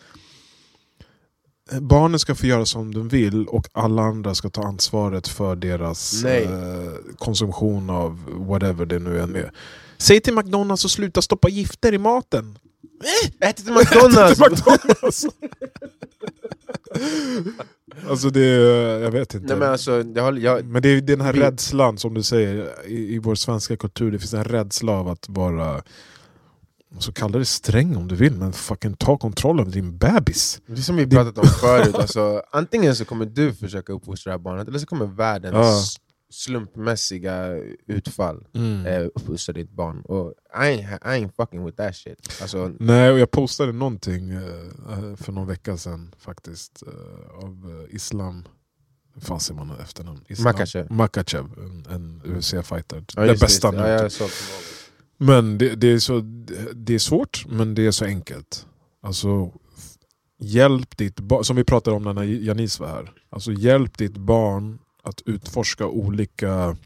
[1.80, 6.22] barnen ska få göra som de vill och alla andra ska ta ansvaret för deras
[6.24, 6.44] Nej.
[6.44, 9.52] eh, konsumtion av whatever det nu än är.
[10.00, 12.58] Säg till McDonalds att sluta stoppa gifter i maten.
[13.40, 14.40] Ät till McDonalds!
[14.40, 15.26] McDonalds.
[18.08, 18.46] alltså det,
[19.00, 19.46] jag vet inte.
[19.46, 22.22] Nej, men alltså, jag, håller- jag, Men det är den här Vi- rädslan som du
[22.22, 25.82] säger, i, i vår svenska kultur, det finns en rädsla av att vara
[26.98, 30.60] så kalla det sträng om du vill, men fucking ta kontroll över din bebis.
[30.66, 34.38] det är som vi pratat om förut, alltså, antingen så kommer du försöka uppfostra det
[34.38, 35.82] här barnet, eller så kommer världens Ja.
[36.30, 37.48] Slumpmässiga
[37.86, 38.46] utfall
[38.86, 40.00] eh, uppfostra ditt barn.
[40.00, 42.38] Och I ain't, I ain't fucking with that shit.
[42.42, 47.94] Alltså, Nej, och jag postade någonting eh, för någon vecka sedan faktiskt, eh, av eh,
[47.94, 48.44] Islam,
[49.14, 50.24] hur fan ser man efternamn?
[50.44, 50.92] Makachev.
[50.92, 53.04] Makachev, en, en UFC-fighter.
[53.16, 53.78] ja, det just bästa nu.
[53.78, 54.08] Ja,
[55.16, 56.20] Men det, det, är så,
[56.74, 58.66] det är svårt, men det är så enkelt.
[59.02, 59.52] Alltså,
[60.38, 63.12] hjälp ditt barn, som vi pratade om när Janice var här.
[63.30, 64.78] Alltså, hjälp ditt barn
[65.10, 66.76] att utforska olika,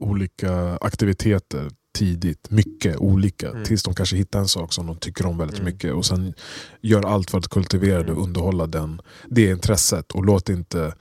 [0.00, 2.50] olika aktiviteter tidigt.
[2.50, 3.50] Mycket olika.
[3.50, 3.64] Mm.
[3.64, 5.72] Tills de kanske hittar en sak som de tycker om väldigt Mm.
[5.72, 5.94] mycket.
[5.94, 6.34] Och sen
[6.80, 10.12] gör allt för att kultivera det och underhålla den, det intresset.
[10.12, 10.94] Och låt inte,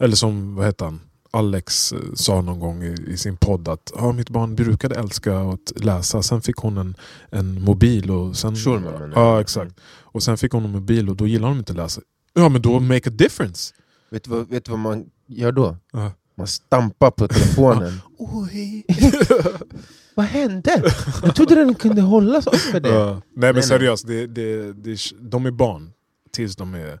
[0.00, 1.00] eller som, vad heter han?
[1.30, 5.38] Alex eh, sa någon gång i, i sin podd att ah, mitt barn brukade älska
[5.38, 6.94] att läsa, sen fick hon en,
[7.30, 8.56] en mobil och sen...
[8.56, 9.74] Schulman Ja exakt.
[10.02, 12.00] Och sen fick hon en mobil och då gillar hon inte att läsa.
[12.34, 13.74] Ja men då make a difference!
[14.10, 15.76] Vet du, vad, vet du vad man gör då?
[15.92, 16.12] Ja.
[16.34, 18.00] Man stampar på telefonen.
[18.18, 18.86] Oj.
[20.14, 20.92] vad hände?
[21.22, 22.88] Jag trodde den kunde hålla så för det.
[22.88, 23.22] Ja.
[23.36, 25.92] Nej men seriöst, det, det, det, de är barn
[26.32, 27.00] tills de är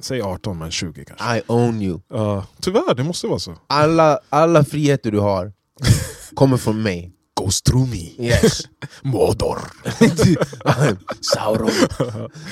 [0.00, 1.36] Säg 18 men 20 kanske.
[1.36, 2.00] I own you.
[2.08, 3.54] Ja, tyvärr, det måste vara så.
[3.66, 5.52] Alla, alla friheter du har
[6.34, 7.12] kommer från mig.
[7.44, 8.26] Goes through me.
[8.28, 8.62] Yes.
[9.02, 9.58] Mordor.
[11.34, 11.70] Sauron.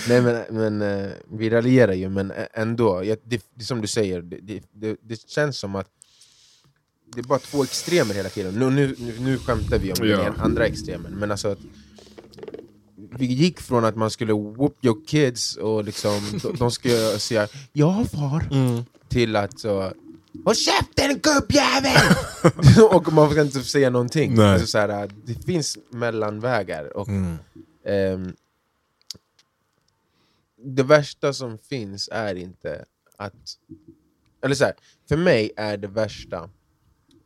[0.09, 3.05] Nej men, men eh, vi raljerar ju, men ändå.
[3.05, 5.87] Jag, det, det som du säger, det, det, det, känns som att
[7.15, 8.55] det är bara två extremer hela tiden.
[8.55, 10.17] Nu, nu, nu, nu skämtar vi om Ja.
[10.17, 11.59] den andra extremen, men alltså att
[13.19, 17.49] vi gick från att man skulle whoop your kids och liksom, de, de skulle säga
[17.73, 18.85] ja far, Mm.
[19.09, 19.93] till att så
[20.45, 22.15] Håll käften gubbjävel!
[22.97, 24.35] och man får inte säga någonting.
[24.35, 24.47] Nej.
[24.53, 26.97] Alltså, så här, det finns mellanvägar.
[26.97, 27.37] Och, Mm.
[27.85, 28.35] ehm,
[30.65, 32.85] det värsta som finns är inte
[33.17, 33.35] att...
[34.43, 34.75] Eller så här,
[35.09, 36.51] för mig är det värsta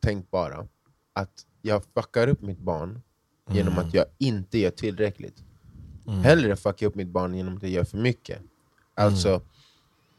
[0.03, 0.67] tänkbara
[1.13, 3.03] att jag fuckar upp mitt barn
[3.51, 3.87] genom Mm.
[3.87, 5.37] att jag inte gör tillräckligt.
[6.07, 6.21] Mm.
[6.21, 8.39] Hellre fuckar jag upp mitt barn genom att jag gör för mycket.
[8.95, 9.41] Alltså, Mm.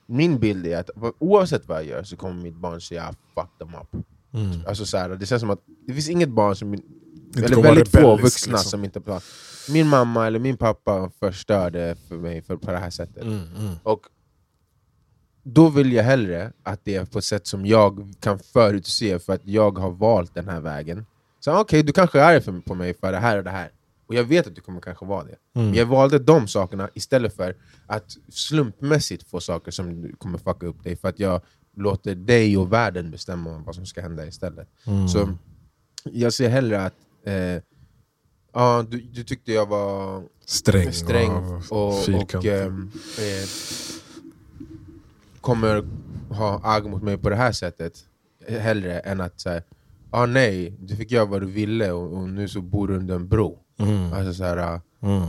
[0.05, 0.89] Min bild är att
[1.19, 4.05] oavsett vad jag gör så kommer mitt barn säga "I fuck them up.
[4.33, 4.67] Mm.
[4.67, 6.73] Alltså, så här, det känns som att det finns inget barn som...
[6.73, 8.69] eller väldigt få vuxna liksom.
[8.69, 9.23] som inte pratar.
[9.69, 13.23] Min mamma eller min pappa förstörde för mig för, på det här sättet.
[13.23, 13.39] Mm.
[13.57, 13.75] Mm.
[13.83, 14.01] Och
[15.43, 19.33] då vill jag hellre att det är på ett sätt som jag kan förutse för
[19.33, 21.05] att jag har valt den här vägen.
[21.39, 23.71] Så okej, du kanske är arg på mig för det här och det här.
[24.07, 25.35] Och jag vet att du kommer kanske vara det.
[25.55, 25.67] Mm.
[25.67, 27.55] Men jag valde de sakerna istället för
[27.87, 30.95] att slumpmässigt få saker som kommer fucka upp dig.
[30.95, 31.41] För att jag
[31.75, 34.69] låter dig och världen bestämma vad som ska hända istället.
[34.85, 35.07] Mm.
[35.07, 35.29] Så
[36.03, 36.95] jag ser hellre att
[37.25, 37.61] eh,
[38.53, 43.47] ja, du, du tyckte jag var Sträng, sträng och, och, och ehm, eh,
[45.41, 45.87] kommer
[46.29, 47.93] ha agg mot mig på det här sättet
[48.47, 49.61] hellre än att säga
[50.15, 53.15] ah, nej, du fick göra vad du ville och, och nu så bor du under
[53.15, 53.59] en bro.
[53.77, 54.13] Mm.
[54.13, 55.21] Alltså, så här, Mm.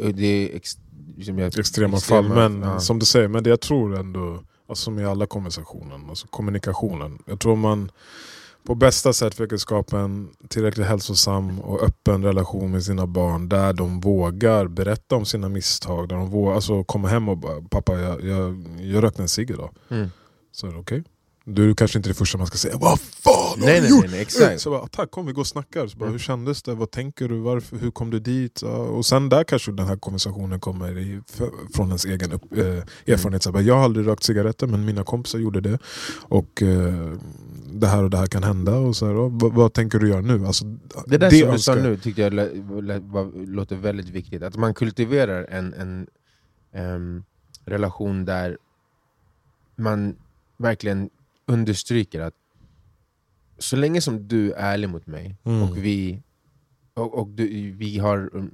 [0.00, 0.76] äh, det är ex,
[1.16, 2.80] liksom, jag- Extrema fall, men ja.
[2.80, 7.18] som du säger, men det jag tror ändå, alltså, som i alla konversationen, alltså kommunikationen.
[7.26, 7.90] Jag tror man
[8.66, 13.72] på bästa sätt försöker skapa en tillräckligt hälsosam och öppen relation med sina barn där
[13.72, 16.08] de vågar berätta om sina misstag.
[16.08, 19.50] Där de vågar alltså, komma hem och bara “pappa, jag, jag, jag rökte en cigg
[19.50, 19.70] idag”.
[19.90, 20.08] Mm.
[20.52, 21.04] Så är det okej.
[21.50, 23.90] Du är kanske inte det första man ska säga “vad fan har Nej, du nej,
[23.90, 24.60] gjort?” nej, nej, exakt.
[24.60, 25.86] Så bara, tack kom vi går och snackar.
[25.86, 26.12] Så bara, Mm.
[26.12, 26.74] Hur kändes det?
[26.74, 27.38] Vad tänker du?
[27.40, 28.62] Varför, hur kom du dit?
[28.62, 31.20] Och sen där kanske den här konversationen kommer i,
[31.74, 32.66] från ens egen upp, eh,
[33.14, 33.42] erfarenhet.
[33.42, 35.78] Så bara, jag har aldrig rökt cigaretter men mina kompisar gjorde det.
[36.22, 37.12] Och eh,
[37.72, 38.74] det här och det här kan hända.
[38.76, 40.46] Och så här, och, vad, vad tänker du göra nu?
[40.46, 40.64] Alltså,
[41.06, 42.32] Det där som du sa önskar- nu tyckte jag
[43.48, 44.42] låter väldigt viktigt.
[44.42, 46.06] Att man kultiverar en, en
[46.72, 47.24] em,
[47.64, 48.58] relation där
[49.76, 50.16] man
[50.56, 51.10] verkligen
[51.48, 52.34] understryker att
[53.58, 55.62] så länge som du är ärlig mot mig Mm.
[55.62, 56.22] och vi,
[56.94, 58.50] och, och du, vi har um,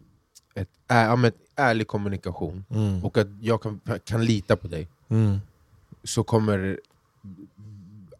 [0.54, 3.04] ett, ä, ja, men ett ärlig kommunikation Mm.
[3.04, 5.38] och att jag kan, kan lita på dig Mm.
[6.04, 6.80] så kommer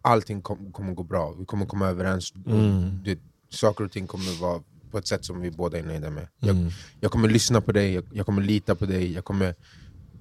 [0.01, 1.31] allting kom, kommer gå bra.
[1.39, 2.33] Vi kommer komma överens.
[2.45, 3.03] Mm.
[3.03, 3.19] Det,
[3.49, 4.61] saker och ting kommer vara
[4.91, 6.27] på ett sätt som vi båda är nöjda med.
[6.39, 6.69] Jag, Mm.
[6.99, 9.55] jag kommer lyssna på dig, jag, jag kommer lita på dig, jag kommer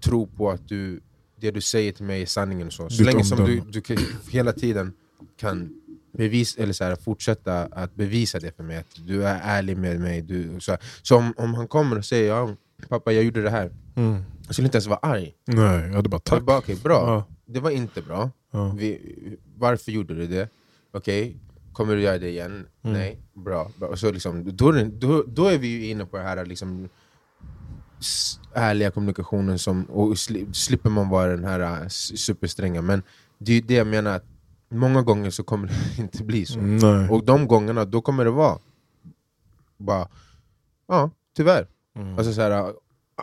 [0.00, 1.00] tro på att du,
[1.44, 2.66] det du säger till mig är sanningen.
[2.66, 3.96] och Så, så länge som du, du kan,
[4.30, 4.92] hela tiden
[5.36, 5.74] kan
[6.12, 10.00] bevis, eller så här, fortsätta att bevisa det för mig, att du är ärlig med
[10.00, 10.22] mig.
[10.22, 12.50] Du, så så om, om han kommer och säger ja,
[12.88, 14.22] pappa jag gjorde det här, Mm.
[14.46, 15.34] jag skulle inte ens vara arg.
[15.44, 16.42] Nej, jag hade bara tack.
[16.42, 16.94] bara, okej, bra.
[16.94, 17.24] Ja.
[17.46, 18.30] Det var inte bra.
[18.50, 18.74] Ja.
[18.78, 19.00] Vi,
[19.58, 20.48] varför gjorde du det?
[20.92, 21.36] Okej,
[21.72, 22.52] kommer du göra det igen?
[22.52, 22.66] Mm.
[22.98, 23.70] Nej, bra.
[23.76, 23.96] bra.
[23.96, 26.88] Så liksom, då, då, då är vi ju inne på det här liksom,
[28.54, 32.82] ärliga kommunikationen, som, och sli, slipper man vara den här äh, superstränga.
[32.82, 33.02] Men
[33.38, 34.24] det är det jag menar, att
[34.68, 36.60] många gånger så kommer det inte bli så.
[36.60, 37.08] Nej.
[37.08, 38.58] Och de gångerna, då kommer det vara
[39.76, 40.08] bara,
[40.88, 41.66] ja, tyvärr.
[41.96, 42.18] Mm.
[42.18, 42.72] Alltså så här,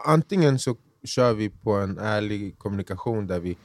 [0.05, 3.57] antingen så kör vi på en ärlig kommunikation där vi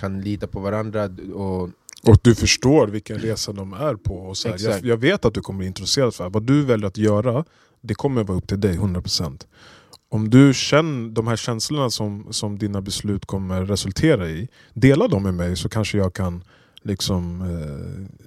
[0.00, 1.04] kan lita på varandra
[1.34, 1.70] och
[2.06, 4.16] Och du förstår vilken resa de är på.
[4.16, 6.30] Och så jag, jag vet att du kommer bli intresserad för det.
[6.30, 7.44] Vad du väljer att göra,
[7.80, 9.46] det kommer vara upp till dig 100%.
[10.12, 15.22] Om du känner de här känslorna som, som dina beslut kommer resultera i, dela dem
[15.22, 16.44] med mig så kanske jag kan
[16.82, 18.18] liksom eh,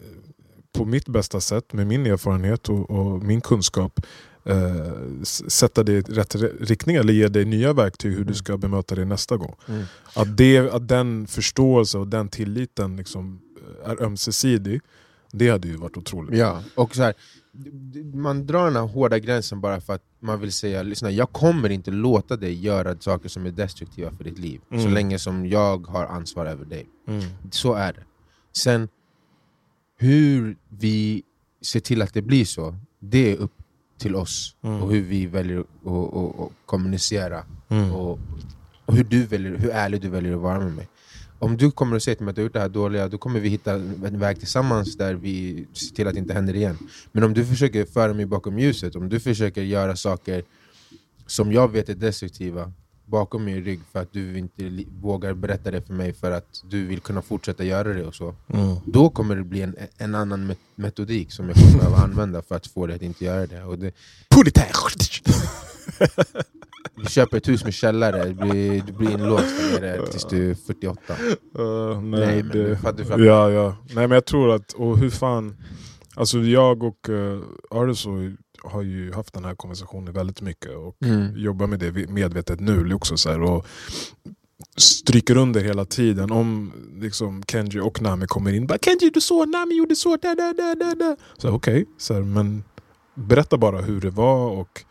[0.77, 3.99] på mitt bästa sätt med min erfarenhet och, och min kunskap
[4.43, 8.95] eh, sätta dig i rätt riktning eller ge dig nya verktyg hur du ska bemöta
[8.95, 9.55] det nästa gång.
[9.67, 9.83] Mm.
[10.15, 13.39] Att, det, att den förståelse och den tilliten liksom
[13.83, 14.81] eh, är ömsesidig,
[15.31, 16.39] det hade ju varit otroligt.
[16.39, 17.13] Ja, och så här,
[18.13, 21.69] man drar den här hårda gränsen bara för att man vill säga lyssna, jag kommer
[21.69, 24.93] inte låta dig göra saker som är destruktiva för ditt liv så Mm.
[24.93, 26.85] länge som jag har ansvar över dig.
[27.07, 27.23] Mm.
[27.51, 28.03] Så är det.
[28.53, 28.89] Sen
[29.97, 31.23] hur vi
[31.61, 33.51] ser till att det blir så, det är upp
[33.97, 34.55] till oss.
[34.61, 34.83] Mm.
[34.83, 37.43] Och hur vi väljer att kommunicera.
[37.69, 37.91] Mm.
[37.91, 38.19] Och,
[38.85, 40.87] och hur, du väljer, hur ärlig du väljer att vara med mig.
[41.45, 43.17] Om du kommer att säga till mig att du har gjort det här dåliga, då
[43.17, 46.77] kommer vi hitta en väg tillsammans där vi ser till att det inte händer igen.
[47.11, 50.43] Men om du försöker föra mig bakom ljuset, om du försöker göra saker
[51.27, 52.71] som jag vet är destruktiva
[53.05, 56.85] bakom min rygg för att du inte vågar berätta det för mig för att du
[56.85, 58.35] vill kunna fortsätta göra det och så.
[58.47, 58.75] Mm.
[58.85, 62.55] Då kommer det bli en, en annan met- metodik som jag kommer behöva använda för
[62.55, 63.63] att få dig att inte göra det.
[63.63, 63.93] Och det
[66.95, 70.49] du köper ett hus med källare, du blir, du blir inlåst där nere tills du
[70.51, 71.13] är 48.
[71.59, 73.75] Uh, nej, Nej, men det, du fattar- ja, ja.
[73.85, 75.55] nej men jag tror att, och hur fan,
[76.15, 77.41] alltså jag och uh,
[77.71, 78.09] Arso
[78.63, 81.37] har ju haft den här konversationen väldigt mycket och Mm.
[81.37, 83.65] jobbar med det medvetet nu också så här, och
[84.77, 89.45] stryker under hela tiden om liksom Kenji och Nami kommer in bara Kenji du så,
[89.45, 91.15] Nami gjorde så, där, där, där, där.
[91.37, 92.63] Så okej, så här, men
[93.15, 94.83] berätta bara hur det var och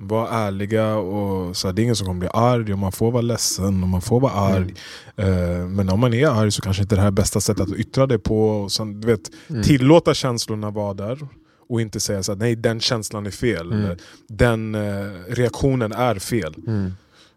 [0.00, 3.10] var ärliga och så här, det är ingen som kommer bli arg och man får
[3.10, 4.74] vara ledsen och man får vara arg.
[5.16, 7.76] Eh, men om man är arg så kanske inte det här är bästa sättet att
[7.76, 8.48] yttra det på.
[8.50, 9.62] Och sen, du vet, Mm.
[9.62, 11.28] Tillåta känslorna vara där
[11.68, 13.72] och inte säga så här, nej den känslan är fel.
[13.72, 13.96] Mm.
[14.28, 16.54] Den eh, reaktionen är fel.
[16.66, 16.92] Mm.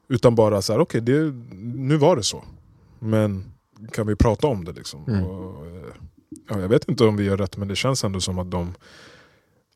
[0.09, 2.43] Utan bara så här, okej det nu var det så.
[2.99, 3.51] Men
[3.91, 5.05] kan vi prata om det liksom?
[5.07, 5.23] Mm.
[5.23, 5.93] Och, eh,
[6.49, 8.73] ja, jag vet inte om vi gör rätt men det känns ändå som att de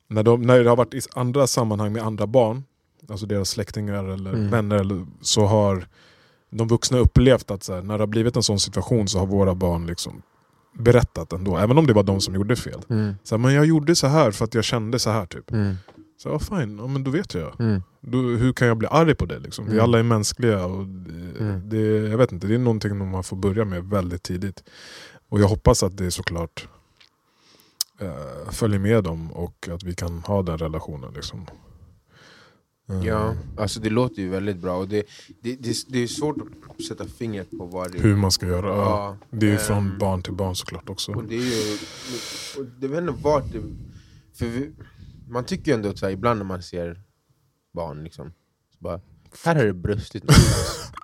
[0.08, 2.64] när, de, när det har varit i andra sammanhang med andra barn,
[3.10, 4.50] alltså deras släktingar eller Mm.
[4.50, 5.88] vänner, eller, så har
[6.50, 9.56] de vuxna upplevt att här, när det har blivit en sån situation så har våra
[9.56, 10.22] barn liksom
[10.80, 12.82] berättat ändå, även om det var de som gjorde fel.
[12.90, 13.16] Mm.
[13.24, 15.52] Så här, men jag gjorde så här för att jag kände så här typ.
[15.52, 15.76] Mm.
[16.18, 17.60] Så ja, fine, ja, men då vet jag.
[17.62, 17.82] Mm.
[18.02, 19.40] Då, hur kan jag bli arg på det?
[19.40, 19.66] Liksom?
[19.66, 19.84] Vi Mm.
[19.84, 20.66] alla är mänskliga.
[20.66, 21.70] Och det, Mm.
[21.70, 21.78] det,
[22.10, 24.64] jag vet inte, det är någonting man får börja med väldigt tidigt.
[25.30, 26.68] Och jag hoppas att det såklart
[28.00, 31.14] eh, följer med dem och att vi kan ha den relationen.
[31.14, 31.46] Liksom.
[32.90, 34.78] Eh, Ja, alltså det låter ju väldigt bra.
[34.78, 35.04] Och det,
[35.42, 36.38] det, det, det är svårt
[36.70, 38.68] att sätta fingret på vad det Hur man ska göra.
[38.68, 39.18] Ja.
[39.30, 41.12] Det är ju från ehm, barn till barn såklart också.
[41.12, 41.78] Och det är ju...
[42.60, 43.62] Och det vet inte vart det...
[44.34, 44.72] För vi,
[45.28, 47.02] man tycker ju ändå att så här, ibland när man ser
[47.74, 48.34] barn, liksom,
[48.72, 49.02] så bara,
[49.46, 50.92] här har det brustit någonstans.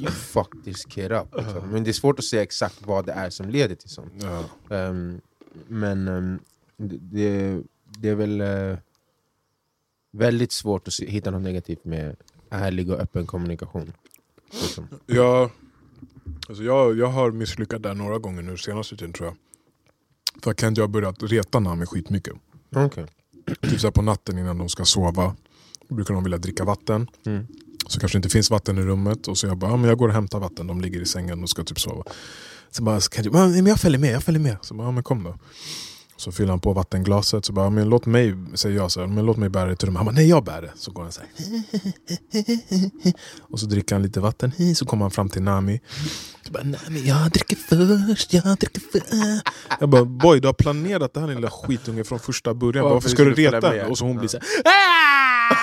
[0.00, 1.34] You fuck this kid up.
[1.36, 1.68] Liksom.
[1.70, 4.12] Men det är svårt att säga exakt vad det är som leder till sånt.
[4.16, 4.44] Ja.
[4.76, 5.20] Ehm,
[5.68, 6.38] men ehm,
[6.76, 7.60] det,
[7.98, 8.78] det, är väl eh,
[10.12, 12.16] väldigt svårt att hitta något negativt med
[12.50, 13.92] ärlig och öppen kommunikation.
[14.52, 14.88] Liksom.
[15.06, 15.50] Jag,
[16.48, 19.36] alltså jag, jag har misslyckats där några gånger nu senaste tiden tror jag.
[20.42, 22.34] För Kent har börjat reta Nami skitmycket.
[22.76, 23.06] Okay.
[23.60, 25.36] Typ så här på natten innan de ska sova
[25.88, 27.06] brukar de vilja dricka vatten.
[27.26, 27.46] Mm.
[27.86, 30.08] Så kanske inte finns vatten i rummet och så jag bara, ja, men jag går
[30.08, 32.04] och hämtar vatten, de ligger i sängen och ska typ sova.
[32.70, 34.56] Så bara, kan jag, men jag följer med, jag följer med.
[34.60, 35.38] Så bara, ja, men kom då.
[36.18, 39.26] Så fyller han på vattenglaset, så bara, men låt mig, säger jag så här, men
[39.26, 39.98] låt mig bära det till rummet.
[39.98, 40.70] Han bara, nej jag bär det.
[40.76, 41.28] Så går han så här.
[43.40, 45.80] Och så dricker han lite vatten, så kommer han fram till Nami.
[46.46, 49.06] Så bara, Nami jag dricker först, jag dricker först.
[49.80, 52.82] Jag bara, boy du har planerat det här lilla skitunge från första början.
[52.84, 53.86] Varför Varför ska du reta med?
[53.86, 55.54] Och så hon blir så här, "Ah,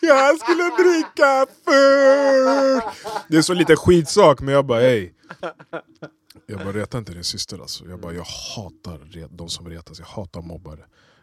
[0.00, 2.86] Jag skulle dricka först!
[3.28, 5.14] Det är så lite skitsak men jag bara hej.
[6.50, 7.84] Jag bara reta inte din syster alltså.
[7.88, 8.24] Jag bara jag
[8.56, 10.80] hatar de som retas, jag hatar mobbare.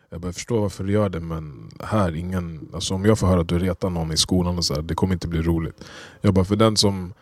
[0.10, 3.28] Jag bara jag förstår varför du gör det men här ingen, alltså om jag får
[3.28, 5.84] höra att du retar någon i skolan och så här, det kommer inte bli roligt.
[6.22, 7.14] Jag bara för den som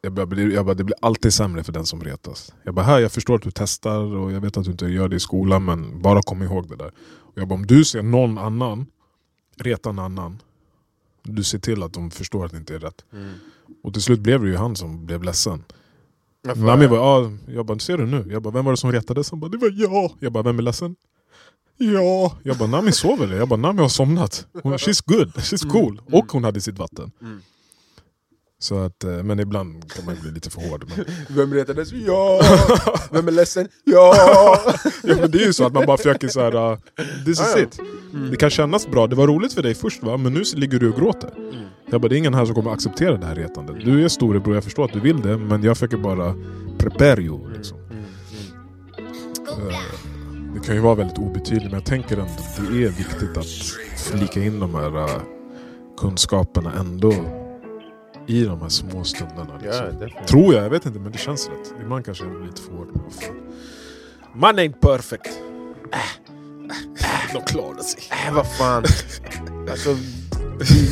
[0.00, 2.52] jag bara, blir- jag bara, det blir alltid sämre för den som retas.
[2.62, 5.08] Jag bara, här, jag förstår att du testar och jag vet att du inte gör
[5.08, 6.92] det i skolan men bara kom ihåg det där.
[7.18, 8.86] Och jag bara, om du ser någon annan
[9.56, 10.42] reta en annan,
[11.22, 13.04] du ser till att de förstår att det inte är rätt.
[13.12, 13.32] Mm.
[13.82, 15.64] Och till slut blev det ju han som blev ledsen.
[16.44, 18.24] Varför- Nami bara, ah, jag bara, ser du nu?
[18.30, 19.30] Jag bara, vem var det som retades?
[19.30, 20.10] Han bara, det var jag.
[20.20, 20.96] Jag bara, vem är ledsen?
[21.76, 22.36] Ja.
[22.42, 23.36] Jag bara, Nami sover?
[23.36, 24.46] Jag bara, Nami har somnat.
[24.62, 26.00] Hon, she's good, she's cool.
[26.08, 26.14] Mm.
[26.20, 27.10] Och hon hade sitt vatten.
[27.22, 27.40] Mm.
[28.58, 30.84] Så att, eh, men ibland kan man bli lite för hård.
[30.96, 31.92] Men, Vem retades?
[31.92, 32.40] Ja!
[33.10, 33.68] Vem är ledsen?
[33.84, 34.14] Ja!
[35.02, 36.78] ja, men det är ju så att man bara försöker så här, uh,
[37.24, 37.80] this is it.
[38.30, 40.88] Det kan kännas bra, det var roligt för dig först va, men nu ligger du
[40.92, 41.30] och gråter.
[41.36, 41.64] Mm.
[41.90, 43.76] Jag bara, det är ingen här som kommer acceptera det här retandet.
[43.84, 46.34] Du är storebror, jag förstår att du vill det, men jag försöker bara
[46.78, 47.52] prepare you.
[47.56, 47.78] Liksom.
[47.78, 48.04] Mm.
[49.68, 49.76] Eh,
[50.54, 53.46] Det kan ju vara väldigt obetydligt, men jag tänker ändå att det är viktigt att
[53.96, 55.22] flika in de här eh,
[56.00, 57.12] kunskaperna ändå
[58.26, 59.58] i de här små stunderna.
[59.62, 59.84] Liksom.
[59.84, 60.28] definitivt.
[60.28, 61.74] Tror jag, jag vet inte, men det känns rätt.
[61.82, 62.88] Ibland kanske jag är lite för hård.
[64.34, 65.28] Man ain't perfect.
[67.32, 68.02] De klarar sig.
[68.28, 68.84] Äh, vad fan.
[69.70, 69.96] Alltså,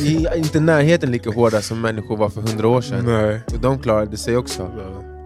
[0.03, 3.05] vi är inte närheten lika hårda som människor var för hundra år sedan.
[3.05, 3.41] Nej.
[3.53, 4.71] Och de klarade sig också.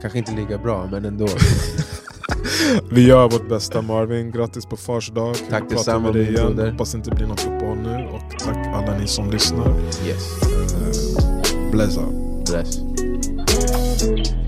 [0.01, 1.28] Kanske inte lika bra, men ändå.
[2.91, 5.36] Vi gör vårt bästa Marvin, grattis på fars dag.
[5.49, 6.72] Tack detsamma, min broder.
[6.72, 8.08] Hoppas det inte blir något uppehåll nu.
[8.08, 9.80] Och tack alla ni som lyssnar.
[10.08, 10.57] Yes.
[11.72, 12.11] Bless up.
[12.45, 14.47] Bless.